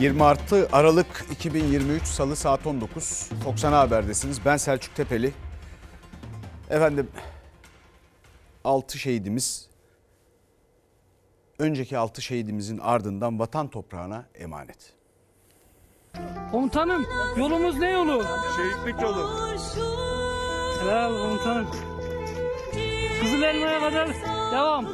[0.00, 3.28] 26 Aralık 2023 Salı saat 19.
[3.44, 4.44] Fox Ana Haber'desiniz.
[4.44, 5.32] Ben Selçuk Tepeli.
[6.70, 7.08] Efendim
[8.64, 9.68] 6 şehidimiz
[11.58, 14.92] önceki 6 şehidimizin ardından vatan toprağına emanet.
[16.50, 17.06] Komutanım
[17.36, 18.24] yolumuz ne yolu?
[18.56, 19.50] Şehitlik yolu.
[20.82, 21.66] Helal komutanım.
[23.20, 24.08] Kızıl elmaya kadar
[24.52, 24.86] devam.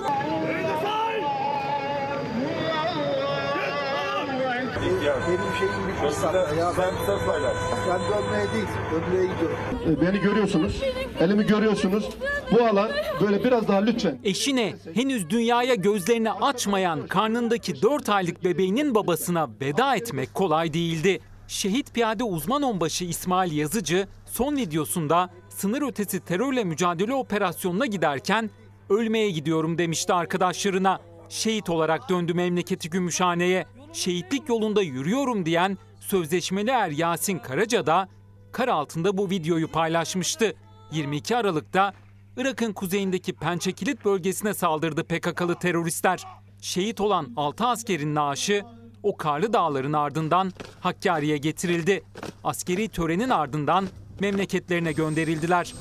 [5.06, 6.72] Benim şeyim bir fırsatta ya.
[6.72, 7.56] Sen söz paylaş.
[7.88, 9.56] Ben dönmeye değil, dönmeye gidiyorum.
[9.88, 10.82] E, Beni görüyorsunuz,
[11.20, 12.08] elimi görüyorsunuz.
[12.52, 14.18] Bu alan böyle biraz daha lütfen.
[14.24, 21.20] Eşine henüz dünyaya gözlerini açmayan karnındaki 4 aylık bebeğinin babasına veda etmek kolay değildi.
[21.48, 28.50] Şehit piyade uzman onbaşı İsmail Yazıcı son videosunda sınır ötesi terörle mücadele operasyonuna giderken
[28.90, 31.00] ölmeye gidiyorum demişti arkadaşlarına.
[31.28, 33.66] Şehit olarak döndü memleketi Gümüşhane'ye.
[33.96, 38.08] Şehitlik yolunda yürüyorum diyen sözleşmeli er Yasin Karaca da
[38.52, 40.54] kar altında bu videoyu paylaşmıştı.
[40.92, 41.94] 22 Aralık'ta
[42.36, 46.24] Irak'ın kuzeyindeki Pençekilit bölgesine saldırdı PKK'lı teröristler.
[46.60, 48.64] Şehit olan 6 askerin naaşı
[49.02, 52.02] o karlı dağların ardından Hakkari'ye getirildi.
[52.44, 53.86] Askeri törenin ardından
[54.20, 55.74] memleketlerine gönderildiler.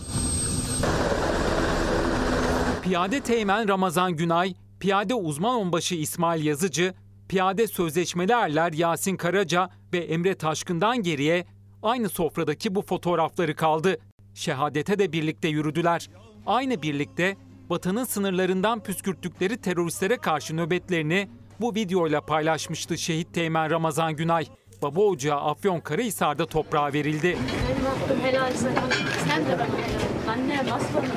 [2.83, 6.93] Piyade Teğmen Ramazan Günay, Piyade Uzman Onbaşı İsmail Yazıcı,
[7.29, 11.45] Piyade Sözleşmeli Erler Yasin Karaca ve Emre Taşkın'dan geriye
[11.83, 13.97] aynı sofradaki bu fotoğrafları kaldı.
[14.33, 16.09] Şehadete de birlikte yürüdüler.
[16.45, 17.37] Aynı birlikte
[17.69, 21.29] vatanın sınırlarından püskürttükleri teröristlere karşı nöbetlerini
[21.61, 24.45] bu videoyla paylaşmıştı şehit Teğmen Ramazan Günay.
[24.81, 27.23] Baba ocağı Afyonkarahisar'da toprağa verildi.
[27.27, 28.89] Benim hakkım helal sana.
[29.27, 30.33] Sen de bana helal.
[30.33, 31.09] Annem aslanım.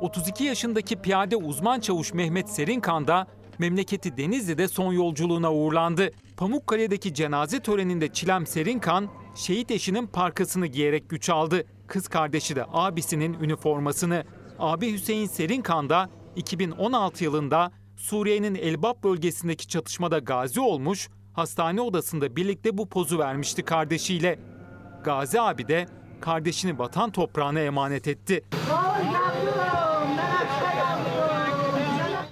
[0.00, 3.26] 32 yaşındaki piyade uzman çavuş Mehmet Serinkan da
[3.60, 6.10] memleketi Denizli'de son yolculuğuna uğurlandı.
[6.36, 11.64] Pamukkale'deki cenaze töreninde Çilem Serinkan, şehit eşinin parkasını giyerek güç aldı.
[11.86, 14.24] Kız kardeşi de abisinin üniformasını.
[14.58, 22.78] Abi Hüseyin Serinkan da 2016 yılında Suriye'nin Elbap bölgesindeki çatışmada gazi olmuş, hastane odasında birlikte
[22.78, 24.38] bu pozu vermişti kardeşiyle.
[25.04, 25.86] Gazi abi de
[26.20, 28.44] kardeşini vatan toprağına emanet etti.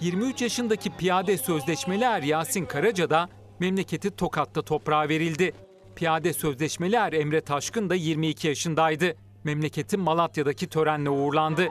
[0.01, 3.29] 23 yaşındaki piyade sözleşmeli er Yasin Karaca da
[3.59, 5.53] memleketi Tokat'ta toprağa verildi.
[5.97, 9.15] Piyade sözleşmeli er Emre Taşkın da 22 yaşındaydı.
[9.45, 11.69] Memleketi Malatya'daki törenle uğurlandı.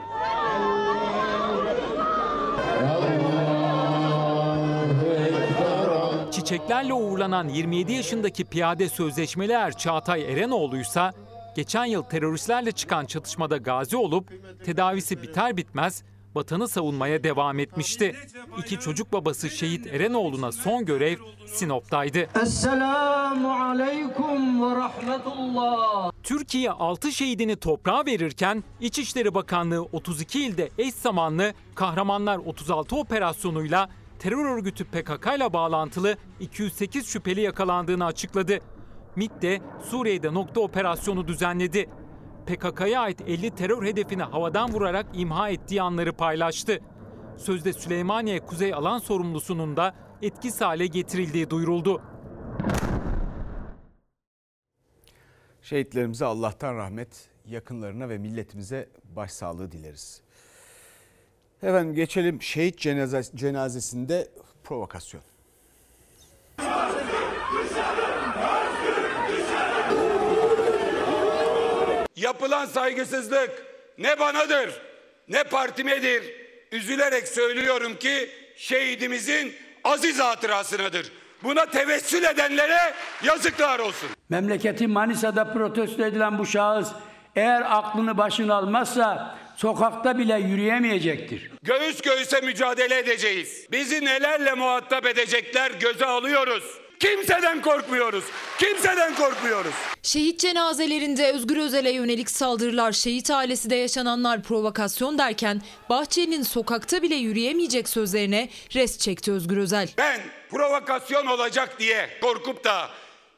[6.30, 11.12] Çiçeklerle uğurlanan 27 yaşındaki piyade sözleşmeli er Çağatay Erenoğlu'ysa
[11.56, 14.32] geçen yıl teröristlerle çıkan çatışmada gazi olup
[14.64, 16.02] tedavisi biter bitmez
[16.34, 18.16] vatanı savunmaya devam etmişti.
[18.58, 21.16] İki çocuk babası şehit Erenoğlu'na son görev
[21.46, 22.28] Sinop'taydı.
[22.42, 26.12] Esselamu aleyküm ve rahmetullah.
[26.22, 34.56] Türkiye 6 şehidini toprağa verirken İçişleri Bakanlığı 32 ilde eş zamanlı Kahramanlar 36 operasyonuyla terör
[34.56, 38.58] örgütü PKK ile bağlantılı 208 şüpheli yakalandığını açıkladı.
[39.16, 39.60] MİT de
[39.90, 41.88] Suriye'de nokta operasyonu düzenledi.
[42.48, 46.80] PKK'ya ait 50 terör hedefini havadan vurarak imha ettiği anları paylaştı.
[47.36, 52.02] Sözde Süleymaniye Kuzey Alan Sorumlusu'nun da etkisiz hale getirildiği duyuruldu.
[55.62, 60.20] Şehitlerimize Allah'tan rahmet, yakınlarına ve milletimize başsağlığı dileriz.
[61.62, 64.28] Efendim geçelim şehit cenaze, cenazesinde
[64.64, 65.22] provokasyon.
[72.18, 73.50] Yapılan saygısızlık
[73.98, 74.70] ne banadır
[75.28, 76.24] ne partimedir.
[76.72, 81.12] Üzülerek söylüyorum ki şehidimizin aziz hatırasınadır.
[81.42, 84.08] Buna tevessül edenlere yazıklar olsun.
[84.28, 86.88] Memleketi Manisa'da protesto edilen bu şahıs
[87.36, 91.50] eğer aklını başına almazsa sokakta bile yürüyemeyecektir.
[91.62, 93.66] Göğüs göğüse mücadele edeceğiz.
[93.72, 96.78] Bizi nelerle muhatap edecekler göze alıyoruz.
[97.00, 98.24] Kimseden korkmuyoruz.
[98.58, 99.74] Kimseden korkmuyoruz.
[100.02, 107.14] Şehit cenazelerinde Özgür Özel'e yönelik saldırılar, şehit ailesi de yaşananlar provokasyon derken Bahçeli'nin sokakta bile
[107.14, 109.88] yürüyemeyecek sözlerine res çekti Özgür Özel.
[109.98, 112.90] Ben provokasyon olacak diye korkup da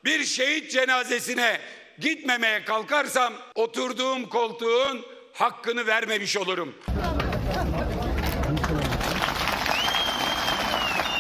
[0.05, 1.61] bir şehit cenazesine
[1.99, 5.01] gitmemeye kalkarsam oturduğum koltuğun
[5.33, 6.75] hakkını vermemiş olurum.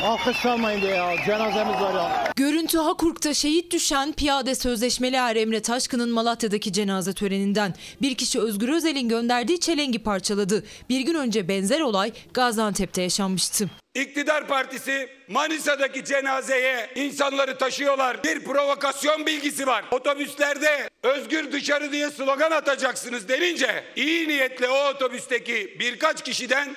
[0.02, 1.16] Alkışlamayın diye ya.
[1.26, 2.32] Cenazemiz var ya.
[2.36, 7.74] Görüntü Hakurk'ta şehit düşen piyade sözleşmeli er Emre Taşkın'ın Malatya'daki cenaze töreninden.
[8.02, 10.64] Bir kişi Özgür Özel'in gönderdiği çelengi parçaladı.
[10.88, 13.70] Bir gün önce benzer olay Gaziantep'te yaşanmıştı.
[13.94, 18.24] İktidar partisi Manisa'daki cenazeye insanları taşıyorlar.
[18.24, 19.84] Bir provokasyon bilgisi var.
[19.90, 26.76] Otobüslerde özgür dışarı diye slogan atacaksınız denince iyi niyetle o otobüsteki birkaç kişiden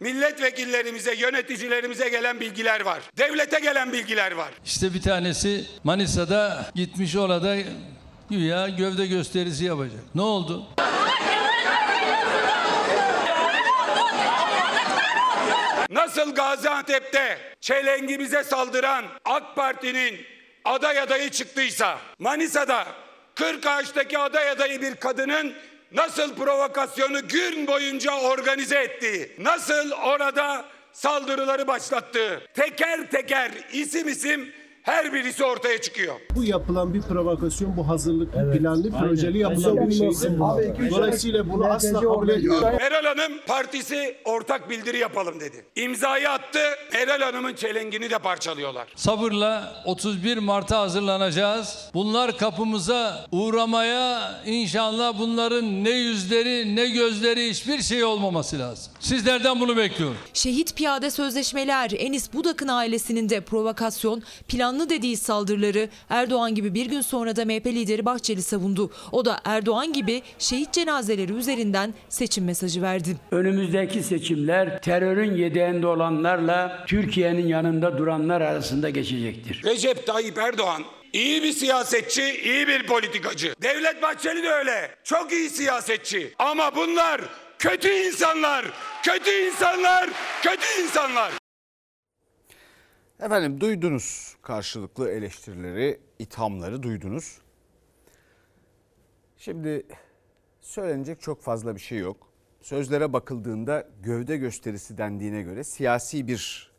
[0.00, 3.00] milletvekillerimize, yöneticilerimize gelen bilgiler var.
[3.18, 4.48] Devlete gelen bilgiler var.
[4.64, 7.56] İşte bir tanesi Manisa'da gitmiş orada
[8.30, 10.00] güya gövde gösterisi yapacak.
[10.14, 10.66] Ne oldu?
[15.90, 20.20] Nasıl Gaziantep'te çelengimize saldıran AK Parti'nin
[20.64, 22.86] aday adayı çıktıysa Manisa'da
[23.34, 25.54] 40 ağaçtaki aday adayı bir kadının
[25.92, 35.12] nasıl provokasyonu gün boyunca organize ettiği, nasıl orada saldırıları başlattığı teker teker isim isim her
[35.12, 36.14] birisi ortaya çıkıyor.
[36.34, 40.10] Bu yapılan bir provokasyon, bu hazırlıklı, planlı, projeli yapılan bir şey.
[40.90, 42.68] Dolayısıyla bunu asla kabul etmiyorum.
[42.78, 45.64] Meral Hanım partisi ortak bildiri yapalım dedi.
[45.76, 46.58] İmzayı attı.
[46.92, 48.88] Meral Hanım'ın çelengini de parçalıyorlar.
[48.96, 51.90] Sabırla 31 Mart'a hazırlanacağız.
[51.94, 58.92] Bunlar kapımıza uğramaya inşallah bunların ne yüzleri ne gözleri hiçbir şey olmaması lazım.
[59.00, 60.16] Sizlerden bunu bekliyorum.
[60.34, 64.22] Şehit piyade sözleşmeler Enis Budak'ın ailesinin de provokasyon,
[64.70, 68.90] planlı dediği saldırıları Erdoğan gibi bir gün sonra da MHP lideri Bahçeli savundu.
[69.12, 73.16] O da Erdoğan gibi şehit cenazeleri üzerinden seçim mesajı verdi.
[73.30, 79.62] Önümüzdeki seçimler terörün yedeğinde olanlarla Türkiye'nin yanında duranlar arasında geçecektir.
[79.64, 80.82] Recep Tayyip Erdoğan
[81.12, 83.54] iyi bir siyasetçi, iyi bir politikacı.
[83.62, 84.90] Devlet Bahçeli de öyle.
[85.04, 86.34] Çok iyi siyasetçi.
[86.38, 87.20] Ama bunlar
[87.58, 88.64] kötü insanlar.
[89.02, 90.10] Kötü insanlar.
[90.42, 91.32] Kötü insanlar.
[93.22, 97.38] Efendim duydunuz karşılıklı eleştirileri, ithamları duydunuz.
[99.36, 99.86] Şimdi
[100.60, 102.28] söylenecek çok fazla bir şey yok.
[102.60, 106.72] Sözlere bakıldığında gövde gösterisi dendiğine göre siyasi bir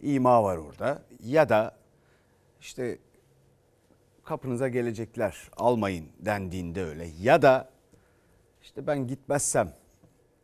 [0.00, 1.02] ima var orada.
[1.24, 1.76] Ya da
[2.60, 2.98] işte
[4.24, 7.08] kapınıza gelecekler almayın dendiğinde öyle.
[7.20, 7.70] Ya da
[8.62, 9.72] işte ben gitmezsem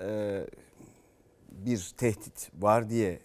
[0.01, 0.41] e,
[1.51, 3.21] bir tehdit var diye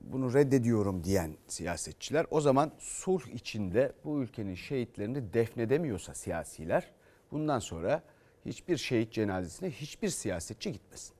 [0.00, 6.92] bunu reddediyorum diyen siyasetçiler o zaman sulh içinde bu ülkenin şehitlerini defnedemiyorsa siyasiler
[7.30, 8.02] bundan sonra
[8.46, 11.14] hiçbir şehit cenazesine hiçbir siyasetçi gitmesin.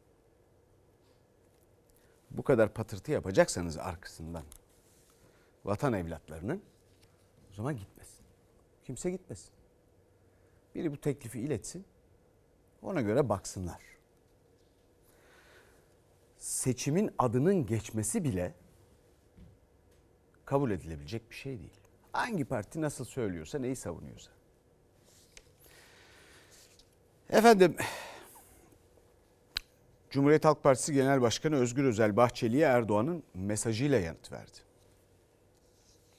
[2.31, 4.45] Bu kadar patırtı yapacaksanız arkasından
[5.65, 6.63] vatan evlatlarının
[7.51, 8.25] o zaman gitmesin.
[8.85, 9.51] Kimse gitmesin.
[10.75, 11.85] Biri bu teklifi iletsin.
[12.83, 13.83] Ona göre baksınlar.
[16.39, 18.55] Seçimin adının geçmesi bile
[20.51, 21.81] kabul edilebilecek bir şey değil.
[22.13, 24.31] Hangi parti nasıl söylüyorsa, neyi savunuyorsa.
[27.31, 27.77] Efendim,
[30.11, 34.59] Cumhuriyet Halk Partisi Genel Başkanı Özgür Özel Bahçeli'ye Erdoğan'ın mesajıyla yanıt verdi.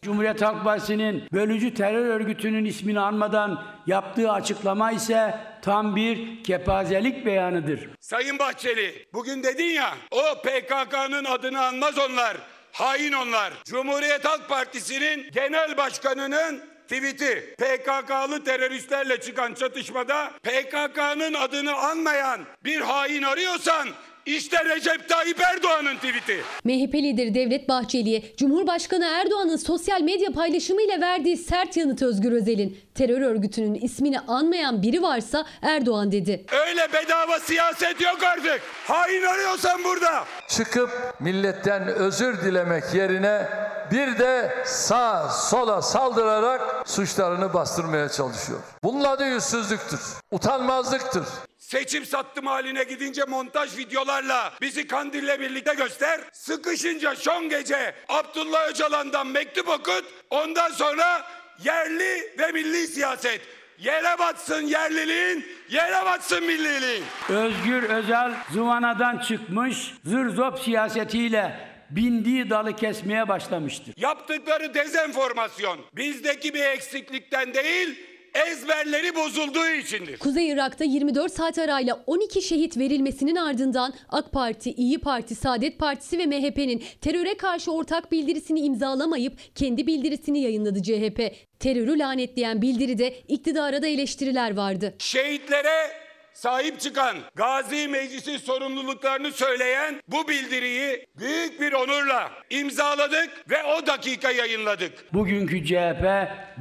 [0.01, 7.89] Cumhuriyet Halk Partisi'nin bölücü terör örgütünün ismini anmadan yaptığı açıklama ise tam bir kepazelik beyanıdır.
[7.99, 12.37] Sayın Bahçeli bugün dedin ya o PKK'nın adını anmaz onlar.
[12.71, 13.53] Hain onlar.
[13.65, 23.23] Cumhuriyet Halk Partisi'nin genel başkanının tweet'i PKK'lı teröristlerle çıkan çatışmada PKK'nın adını anmayan bir hain
[23.23, 23.89] arıyorsan
[24.25, 26.41] işte Recep Tayyip Erdoğan'ın tweet'i.
[26.63, 33.21] MHP lideri Devlet Bahçeli'ye Cumhurbaşkanı Erdoğan'ın sosyal medya paylaşımıyla verdiği sert yanıt Özgür Özel'in terör
[33.21, 36.45] örgütünün ismini anmayan biri varsa Erdoğan dedi.
[36.67, 38.61] Öyle bedava siyaset yok artık.
[38.87, 40.25] Hain arıyorsan burada.
[40.47, 43.47] Çıkıp milletten özür dilemek yerine
[43.91, 48.59] bir de sağ sola saldırarak suçlarını bastırmaya çalışıyor.
[48.83, 49.99] Bunun adı yüzsüzlüktür,
[50.31, 51.23] utanmazlıktır.
[51.71, 56.21] Seçim sattım haline gidince montaj videolarla bizi Kandil'le birlikte göster.
[56.31, 60.05] Sıkışınca son gece Abdullah Öcalan'dan mektup okut.
[60.29, 61.27] Ondan sonra
[61.63, 63.41] yerli ve milli siyaset.
[63.79, 67.03] Yere batsın yerliliğin, yere batsın milliliğin.
[67.29, 73.93] Özgür Özel zıvanadan çıkmış zır zop siyasetiyle bindiği dalı kesmeye başlamıştır.
[73.97, 80.17] Yaptıkları dezenformasyon bizdeki bir eksiklikten değil, ezberleri bozulduğu içindir.
[80.17, 86.17] Kuzey Irak'ta 24 saat arayla 12 şehit verilmesinin ardından AK Parti, İyi Parti, Saadet Partisi
[86.17, 91.35] ve MHP'nin teröre karşı ortak bildirisini imzalamayıp kendi bildirisini yayınladı CHP.
[91.59, 94.93] Terörü lanetleyen bildiride iktidara da eleştiriler vardı.
[94.99, 103.87] Şehitlere sahip çıkan, Gazi Meclisi sorumluluklarını söyleyen bu bildiriyi büyük bir onurla imzaladık ve o
[103.87, 105.13] dakika yayınladık.
[105.13, 106.03] Bugünkü CHP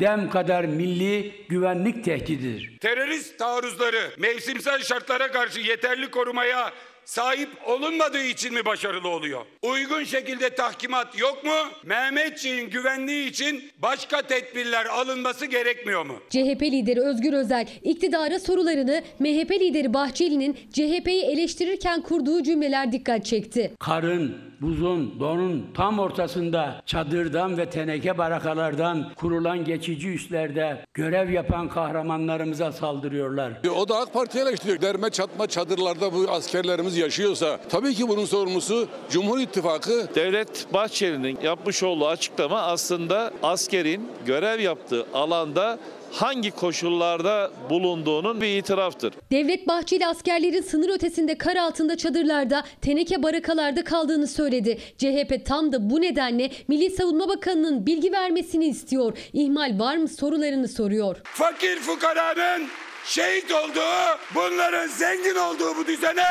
[0.00, 2.78] dem kadar milli güvenlik tehdididir.
[2.78, 6.72] Terörist taarruzları mevsimsel şartlara karşı yeterli korumaya
[7.10, 9.40] sahip olunmadığı için mi başarılı oluyor?
[9.62, 11.50] Uygun şekilde tahkimat yok mu?
[11.84, 16.14] Mehmetçiğin güvenliği için başka tedbirler alınması gerekmiyor mu?
[16.30, 23.72] CHP lideri Özgür Özel iktidara sorularını MHP lideri Bahçeli'nin CHP'yi eleştirirken kurduğu cümleler dikkat çekti.
[23.80, 32.72] Karın, buzun, donun tam ortasında çadırdan ve teneke barakalardan kurulan geçici üslerde görev yapan kahramanlarımıza
[32.72, 33.52] saldırıyorlar.
[33.76, 34.80] O da AK Parti'ye eleştiriyor.
[34.80, 40.08] Derme çatma çadırlarda bu askerlerimiz yaşıyorsa tabii ki bunun sorumlusu Cumhur İttifakı.
[40.14, 45.78] Devlet Bahçeli'nin yapmış olduğu açıklama aslında askerin görev yaptığı alanda
[46.12, 49.14] hangi koşullarda bulunduğunun bir itiraftır.
[49.30, 54.78] Devlet Bahçeli askerlerin sınır ötesinde kar altında çadırlarda, teneke barakalarda kaldığını söyledi.
[54.98, 59.18] CHP tam da bu nedenle Milli Savunma Bakanı'nın bilgi vermesini istiyor.
[59.32, 61.16] İhmal var mı sorularını soruyor.
[61.24, 62.68] Fakir fukaranın
[63.04, 66.24] şehit olduğu, bunların zengin olduğu bu düzene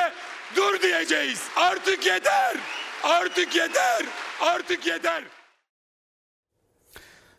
[0.55, 1.47] dur diyeceğiz.
[1.55, 2.57] Artık yeter.
[3.03, 4.05] Artık yeter.
[4.41, 5.23] Artık yeter.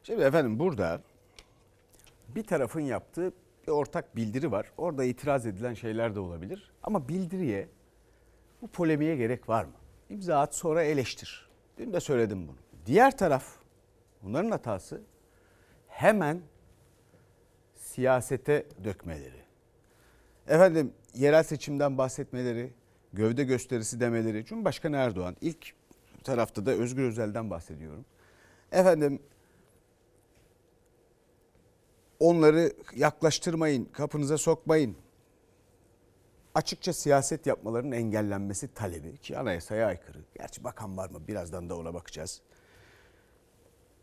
[0.03, 1.03] Şimdi efendim burada
[2.29, 3.33] bir tarafın yaptığı
[3.67, 4.73] bir ortak bildiri var.
[4.77, 6.71] Orada itiraz edilen şeyler de olabilir.
[6.83, 7.69] Ama bildiriye
[8.63, 9.73] bu polemiğe gerek var mı?
[10.11, 11.49] İmza at sonra eleştir.
[11.79, 12.57] Dün de söyledim bunu.
[12.87, 13.45] Diğer taraf
[14.23, 15.01] bunların hatası
[15.89, 16.41] hemen
[17.75, 19.43] siyasete dökmeleri.
[20.49, 22.73] Efendim yerel seçimden bahsetmeleri,
[23.13, 24.45] gövde gösterisi demeleri.
[24.45, 25.75] Cumhurbaşkanı Erdoğan ilk
[26.25, 28.05] tarafta da Özgür Özel'den bahsediyorum.
[28.73, 29.23] Efendim
[32.21, 34.97] onları yaklaştırmayın, kapınıza sokmayın.
[36.55, 40.19] Açıkça siyaset yapmalarının engellenmesi talebi ki anayasaya aykırı.
[40.35, 42.41] Gerçi bakan var mı birazdan da ona bakacağız.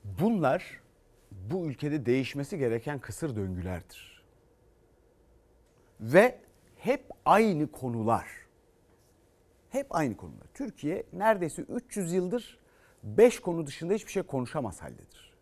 [0.04, 0.82] Bunlar
[1.32, 4.24] bu ülkede değişmesi gereken kısır döngülerdir.
[6.00, 6.40] Ve
[6.76, 8.47] hep aynı konular.
[9.70, 10.48] Hep aynı konular.
[10.54, 12.60] Türkiye neredeyse 300 yıldır
[13.04, 15.34] 5 konu dışında hiçbir şey konuşamaz haldedir.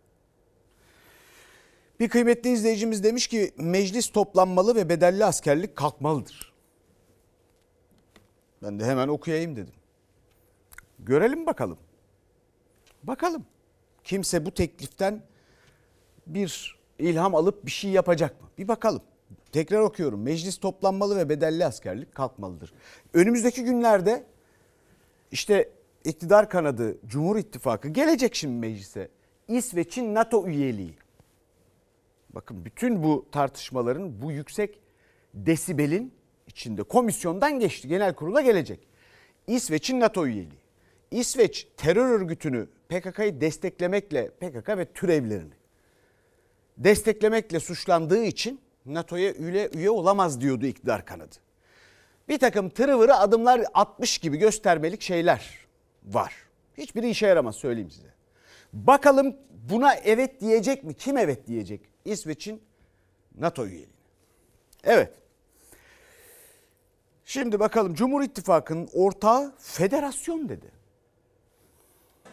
[2.00, 6.54] Bir kıymetli izleyicimiz demiş ki meclis toplanmalı ve bedelli askerlik kalkmalıdır.
[8.64, 9.74] Ben de hemen okuyayım dedim.
[11.00, 11.78] Görelim bakalım.
[13.04, 13.46] Bakalım.
[14.04, 15.22] Kimse bu tekliften
[16.28, 18.48] bir ilham alıp bir şey yapacak mı?
[18.58, 19.02] Bir bakalım.
[19.56, 20.22] Tekrar okuyorum.
[20.22, 22.74] Meclis toplanmalı ve bedelli askerlik kalkmalıdır.
[23.14, 24.24] Önümüzdeki günlerde
[25.32, 25.70] işte
[26.04, 29.10] iktidar kanadı Cumhur İttifakı gelecek şimdi meclise.
[29.48, 30.96] İsveç'in NATO üyeliği.
[32.30, 34.80] Bakın bütün bu tartışmaların bu yüksek
[35.34, 36.14] desibelin
[36.48, 37.88] içinde komisyondan geçti.
[37.88, 38.88] Genel kurula gelecek.
[39.48, 40.62] İsveç'in NATO üyeliği.
[41.12, 45.54] İsveç terör örgütünü PKK'yı desteklemekle PKK ve türevlerini
[46.78, 51.36] desteklemekle suçlandığı için NATO'ya üye, üye olamaz diyordu iktidar kanadı.
[52.30, 55.60] Bir takım tırıvırı adımlar atmış gibi göstermelik şeyler
[56.04, 56.34] var.
[56.78, 58.08] Hiçbiri işe yaramaz söyleyeyim size.
[58.74, 59.36] Bakalım
[59.70, 60.94] buna evet diyecek mi?
[60.94, 61.82] Kim evet diyecek?
[62.06, 62.62] İsveç'in
[63.38, 63.92] NATO üyeliğine.
[64.84, 65.14] Evet.
[67.26, 70.75] Şimdi bakalım Cumhur İttifakı'nın ortağı federasyon dedi.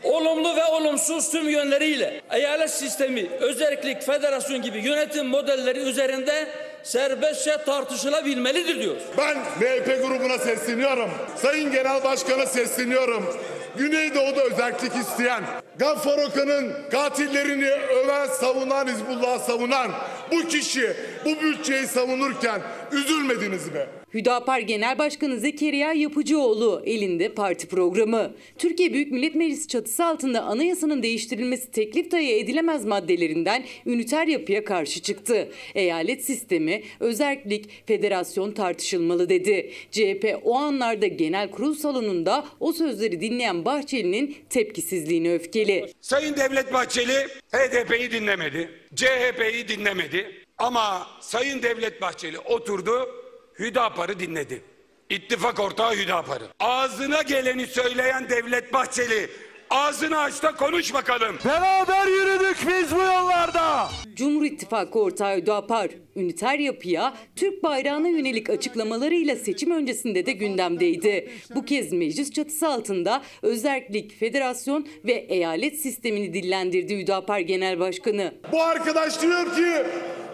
[0.04, 6.48] Olumlu ve olumsuz tüm yönleriyle eyalet sistemi, özellik, federasyon gibi yönetim modelleri üzerinde
[6.82, 8.96] serbestçe tartışılabilmelidir diyor.
[9.18, 11.10] Ben MHP grubuna sesleniyorum.
[11.36, 13.36] Sayın Genel Başkan'a sesleniyorum.
[13.76, 15.44] Güneydoğu'da özellik isteyen,
[15.78, 19.90] Gaffar Okan'ın katillerini öven, savunan, Hizbullah savunan
[20.32, 23.86] bu kişi bu bütçeyi savunurken üzülmediniz mi?
[24.14, 28.34] Hüdapar Genel Başkanı Zekeriya Yapıcıoğlu elinde parti programı.
[28.58, 35.02] Türkiye Büyük Millet Meclisi çatısı altında anayasanın değiştirilmesi teklif dahi edilemez maddelerinden üniter yapıya karşı
[35.02, 35.48] çıktı.
[35.74, 39.72] Eyalet sistemi, özerklik, federasyon tartışılmalı dedi.
[39.90, 45.92] CHP o anlarda genel kurul salonunda o sözleri dinleyen Bahçeli'nin tepkisizliğine öfkeli.
[46.00, 50.26] Sayın Devlet Bahçeli HDP'yi dinlemedi, CHP'yi dinlemedi
[50.58, 53.21] ama Sayın Devlet Bahçeli oturdu
[53.58, 54.62] Hüdapar'ı dinledi.
[55.10, 56.44] İttifak ortağı Hüdapar'ı.
[56.60, 59.30] Ağzına geleni söyleyen Devlet Bahçeli
[59.70, 61.36] ağzını aç da konuş bakalım.
[61.44, 63.88] Beraber yürüdük biz bu yollarda.
[64.14, 71.30] Cumhur İttifakı ortağı Hüdapar, üniter yapıya Türk bayrağına yönelik açıklamalarıyla seçim öncesinde de gündemdeydi.
[71.54, 78.34] Bu kez meclis çatısı altında özerklik, federasyon ve eyalet sistemini dillendirdi Hüdapar Genel Başkanı.
[78.52, 79.86] Bu arkadaş diyor ki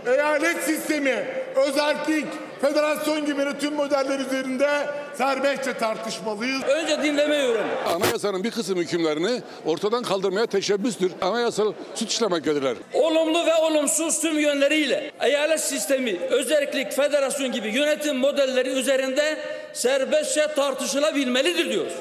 [0.06, 2.26] eyalet sistemi, özerklik,
[2.60, 4.68] Federasyon gibi tüm modeller üzerinde
[5.14, 6.62] serbestçe tartışmalıyız.
[6.62, 7.68] Önce dinlemeyi öğren.
[7.86, 11.12] Anayasanın bir kısım hükümlerini ortadan kaldırmaya teşebbüstür.
[11.20, 12.76] Anayasal suç işlemektedirler.
[12.92, 19.38] Olumlu ve olumsuz tüm yönleriyle eyalet sistemi, özellik, federasyon gibi yönetim modelleri üzerinde
[19.72, 21.94] serbestçe tartışılabilmelidir diyoruz.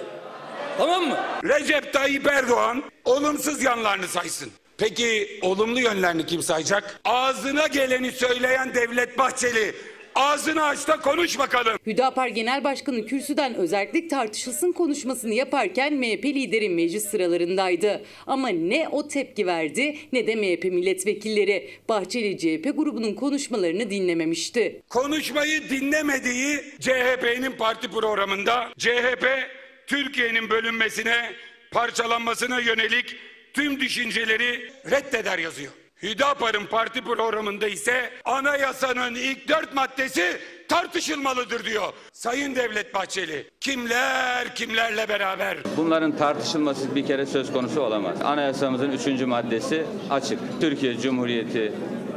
[0.77, 1.17] Tamam mı?
[1.43, 4.51] Recep Tayyip Erdoğan olumsuz yanlarını saysın.
[4.77, 6.99] Peki olumlu yönlerini kim sayacak?
[7.05, 9.75] Ağzına geleni söyleyen Devlet Bahçeli
[10.17, 11.77] ağzını aç da konuş bakalım.
[11.85, 18.05] Hüdapar Genel Başkanı kürsüden özellik tartışılsın konuşmasını yaparken MHP lideri meclis sıralarındaydı.
[18.27, 21.69] Ama ne o tepki verdi ne de MHP milletvekilleri.
[21.89, 24.81] Bahçeli CHP grubunun konuşmalarını dinlememişti.
[24.89, 29.25] Konuşmayı dinlemediği CHP'nin parti programında CHP
[29.87, 31.33] Türkiye'nin bölünmesine,
[31.71, 33.15] parçalanmasına yönelik
[33.53, 35.71] tüm düşünceleri reddeder yazıyor.
[36.03, 40.37] Hüdapar'ın parti programında ise anayasanın ilk dört maddesi
[40.67, 41.93] tartışılmalıdır diyor.
[42.13, 48.21] Sayın Devlet Bahçeli kimler kimlerle beraber Bunların tartışılması bir kere söz konusu olamaz.
[48.21, 50.39] Anayasamızın üçüncü maddesi açık.
[50.61, 51.73] Türkiye Cumhuriyeti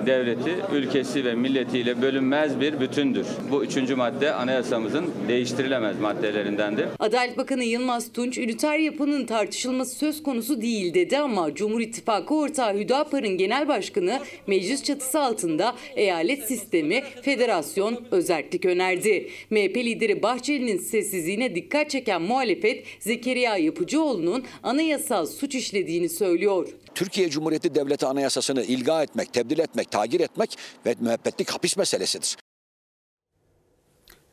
[0.07, 3.27] devleti, ülkesi ve milletiyle bölünmez bir bütündür.
[3.51, 6.87] Bu üçüncü madde anayasamızın değiştirilemez maddelerindendir.
[6.99, 12.79] Adalet Bakanı Yılmaz Tunç, üniter yapının tartışılması söz konusu değil dedi ama Cumhur İttifakı ortağı
[12.79, 19.31] Hüdapar'ın genel başkanı meclis çatısı altında eyalet sistemi, federasyon, özellik önerdi.
[19.51, 26.69] MHP lideri Bahçeli'nin sessizliğine dikkat çeken muhalefet Zekeriya Yapıcıoğlu'nun anayasal suç işlediğini söylüyor.
[26.95, 32.37] Türkiye Cumhuriyeti Devleti Anayasası'nı ilga etmek, tebdil etmek, tagir etmek ve müebbetlik hapis meselesidir.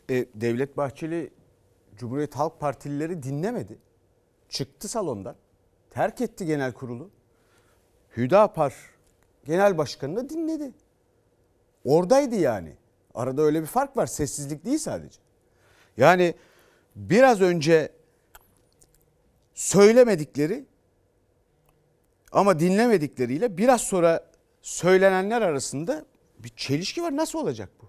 [0.10, 1.30] E, Devlet Bahçeli
[1.98, 3.78] Cumhuriyet Halk Partilileri dinlemedi.
[4.50, 5.36] Çıktı salondan.
[5.90, 7.10] Terk etti genel kurulu.
[8.18, 8.74] Hüdapar
[9.46, 10.72] genel başkanını dinledi.
[11.86, 12.74] Oradaydı yani.
[13.14, 14.06] Arada öyle bir fark var.
[14.06, 15.20] Sessizlik değil sadece.
[15.98, 16.36] Yani
[16.96, 17.92] biraz önce
[19.54, 20.66] söylemedikleri
[22.38, 26.06] ama dinlemedikleriyle biraz sonra söylenenler arasında
[26.40, 27.16] bir çelişki var.
[27.16, 27.86] Nasıl olacak bu?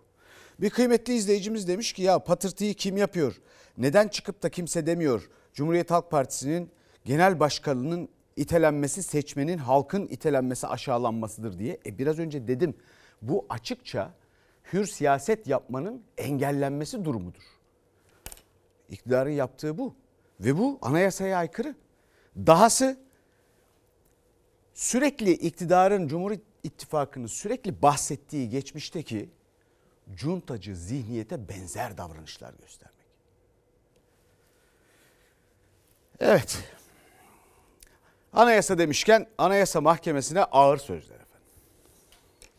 [0.60, 3.40] Bir kıymetli izleyicimiz demiş ki ya patırtıyı kim yapıyor?
[3.78, 5.28] Neden çıkıp da kimse demiyor?
[5.52, 6.70] Cumhuriyet Halk Partisi'nin
[7.04, 11.78] genel başkanının itelenmesi seçmenin halkın itelenmesi aşağılanmasıdır diye.
[11.86, 12.74] E biraz önce dedim
[13.22, 14.14] bu açıkça
[14.72, 17.42] hür siyaset yapmanın engellenmesi durumudur.
[18.90, 19.94] İktidarın yaptığı bu
[20.40, 21.74] ve bu anayasaya aykırı.
[22.36, 23.07] Dahası
[24.78, 29.28] sürekli iktidarın Cumhur İttifakı'nın sürekli bahsettiği geçmişteki
[30.14, 32.98] cuntacı zihniyete benzer davranışlar göstermek.
[36.20, 36.58] Evet.
[38.32, 41.48] Anayasa demişken Anayasa Mahkemesi'ne ağır sözler efendim.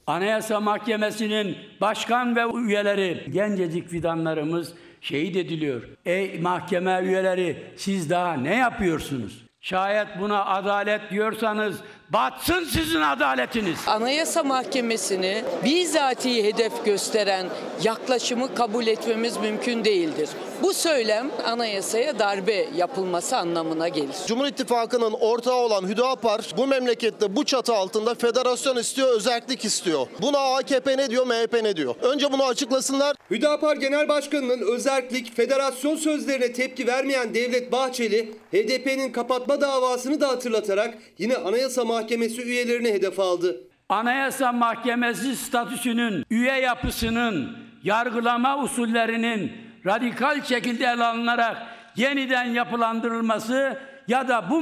[0.08, 5.84] Anayasa Mahkemesi'nin başkan ve üyeleri, gencecik fidanlarımız şehit ediliyor.
[6.06, 9.50] Ey mahkeme üyeleri siz daha ne yapıyorsunuz?
[9.62, 13.78] Şayet buna adalet diyorsanız batsın sizin adaletiniz.
[13.88, 17.48] Anayasa Mahkemesi'ni bizatihi hedef gösteren
[17.84, 20.30] yaklaşımı kabul etmemiz mümkün değildir.
[20.64, 24.16] Bu söylem anayasaya darbe yapılması anlamına gelir.
[24.28, 30.08] Cumhur İttifakı'nın ortağı olan Hüdapar bu memlekette bu çatı altında federasyon istiyor, özellik istiyor.
[30.22, 31.96] Buna AKP ne diyor, MHP ne diyor?
[32.02, 33.16] Önce bunu açıklasınlar.
[33.32, 40.98] Hüdapar Genel Başkanı'nın özellik, federasyon sözlerine tepki vermeyen Devlet Bahçeli, HDP'nin kapatma davasını da hatırlatarak
[41.18, 43.58] yine Anayasa Mahkemesi üyelerini hedef aldı.
[43.90, 49.52] Anayasa Mahkemesi statüsünün, üye yapısının, yargılama usullerinin
[49.86, 51.58] radikal şekilde ele alınarak
[51.96, 54.62] yeniden yapılandırılması ya da bu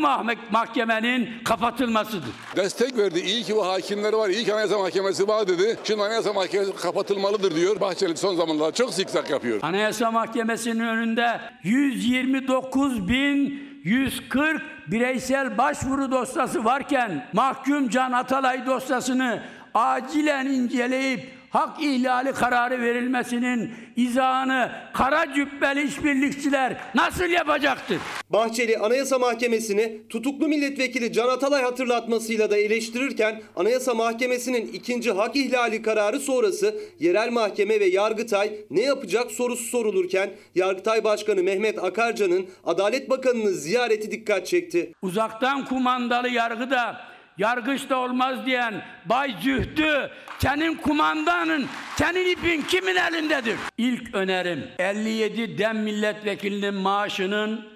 [0.52, 2.30] mahkemenin kapatılmasıdır.
[2.56, 3.19] Destek verdi.
[3.19, 4.30] İyi ki bu hakimleri var.
[4.30, 5.78] İyi ki Anayasa Mahkemesi var dedi.
[5.84, 7.80] Şimdi Anayasa Mahkemesi kapatılmalıdır diyor.
[7.80, 9.60] Bahçeli son zamanlarda çok zikzak yapıyor.
[9.62, 20.45] Anayasa Mahkemesi'nin önünde 129 bin 140 bireysel başvuru dosyası varken mahkum Can Atalay dosyasını acilen
[20.45, 27.97] inceleyip hak ihlali kararı verilmesinin izahını kara cübbeli işbirlikçiler nasıl yapacaktır?
[28.29, 35.81] Bahçeli Anayasa Mahkemesi'ni tutuklu milletvekili Can Atalay hatırlatmasıyla da eleştirirken Anayasa Mahkemesi'nin ikinci hak ihlali
[35.81, 43.10] kararı sonrası yerel mahkeme ve Yargıtay ne yapacak sorusu sorulurken Yargıtay Başkanı Mehmet Akarca'nın Adalet
[43.10, 44.93] Bakanı'nı ziyareti dikkat çekti.
[45.01, 47.01] Uzaktan kumandalı yargıda
[47.38, 48.73] yargıçta olmaz diyen
[49.06, 53.58] Bay Zühtü senin kumandanın, senin ipin kimin elindedir?
[53.78, 57.67] İlk önerim 57 dem milletvekilinin maaşının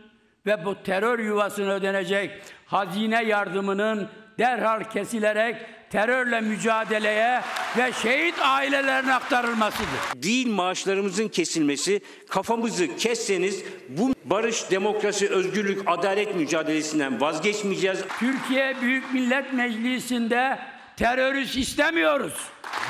[0.46, 2.32] ve bu terör yuvasına ödenecek
[2.66, 5.56] hazine yardımının derhal kesilerek
[5.92, 7.42] terörle mücadeleye
[7.78, 9.88] ve şehit ailelerine aktarılmasıdır.
[10.16, 18.00] Değil maaşlarımızın kesilmesi, kafamızı kesseniz bu barış, demokrasi, özgürlük, adalet mücadelesinden vazgeçmeyeceğiz.
[18.20, 20.60] Türkiye Büyük Millet Meclisi'nde
[20.98, 22.34] terörist istemiyoruz.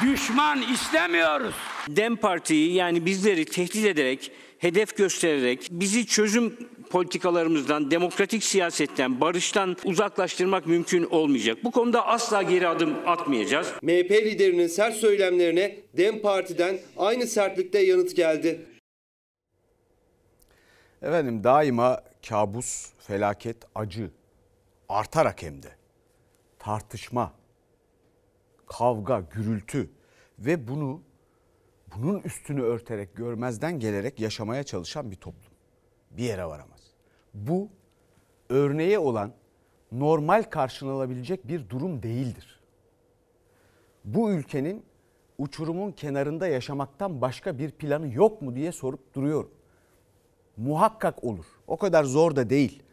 [0.02, 1.56] Düşman istemiyoruz.
[1.88, 6.58] Dem Parti'yi yani bizleri tehdit ederek, hedef göstererek bizi çözüm
[6.92, 11.58] politikalarımızdan, demokratik siyasetten, barıştan uzaklaştırmak mümkün olmayacak.
[11.64, 13.74] Bu konuda asla geri adım atmayacağız.
[13.82, 18.66] MHP liderinin sert söylemlerine DEM Parti'den aynı sertlikte yanıt geldi.
[21.02, 24.10] Efendim daima kabus, felaket, acı
[24.90, 25.70] artarak hem de
[26.60, 27.34] tartışma,
[28.68, 29.90] kavga, gürültü
[30.40, 31.02] ve bunu
[31.96, 35.54] bunun üstünü örterek görmezden gelerek yaşamaya çalışan bir toplum.
[36.12, 36.71] Bir yere varamaz.
[37.34, 37.70] Bu
[38.50, 39.34] örneğe olan
[39.92, 42.60] normal karşılanabilecek bir durum değildir.
[44.06, 44.84] Bu ülkenin
[45.38, 49.52] uçurumun kenarında yaşamaktan başka bir planı yok mu diye sorup duruyorum.
[50.58, 51.46] Muhakkak olur.
[51.68, 52.84] O kadar zor da değil.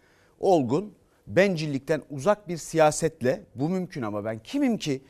[0.40, 0.94] Olgun,
[1.26, 5.02] bencillikten uzak bir siyasetle bu mümkün ama ben kimim ki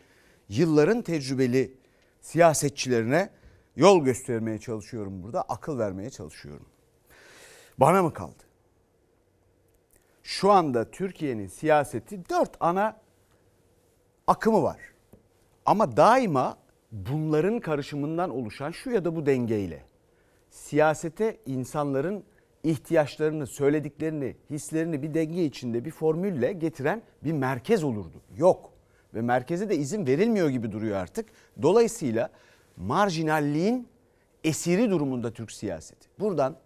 [0.48, 1.74] yılların tecrübeli
[2.20, 3.30] siyasetçilerine
[3.76, 6.66] yol göstermeye çalışıyorum burada, akıl vermeye çalışıyorum.
[7.78, 8.47] Bana mı kaldı?
[10.28, 13.00] Şu anda Türkiye'nin siyaseti dört ana
[14.26, 14.80] akımı var.
[15.66, 16.58] Ama daima
[16.92, 19.84] bunların karışımından oluşan şu ya da bu dengeyle
[20.50, 22.24] siyasete insanların
[22.64, 28.22] ihtiyaçlarını, söylediklerini, hislerini bir denge içinde bir formülle getiren bir merkez olurdu.
[28.36, 28.72] Yok
[29.14, 31.28] ve merkeze de izin verilmiyor gibi duruyor artık.
[31.62, 32.30] Dolayısıyla
[32.76, 33.88] marjinalliğin
[34.44, 36.08] esiri durumunda Türk siyaseti.
[36.20, 36.56] Buradan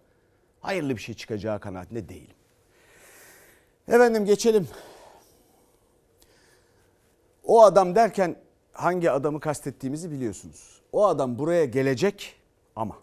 [0.59, 2.35] hayırlı bir şey çıkacağı kanaatinde değilim.
[3.87, 4.67] Efendim geçelim.
[7.43, 8.35] O adam derken
[8.73, 10.81] hangi adamı kastettiğimizi biliyorsunuz.
[10.91, 12.35] O adam buraya gelecek
[12.75, 12.95] ama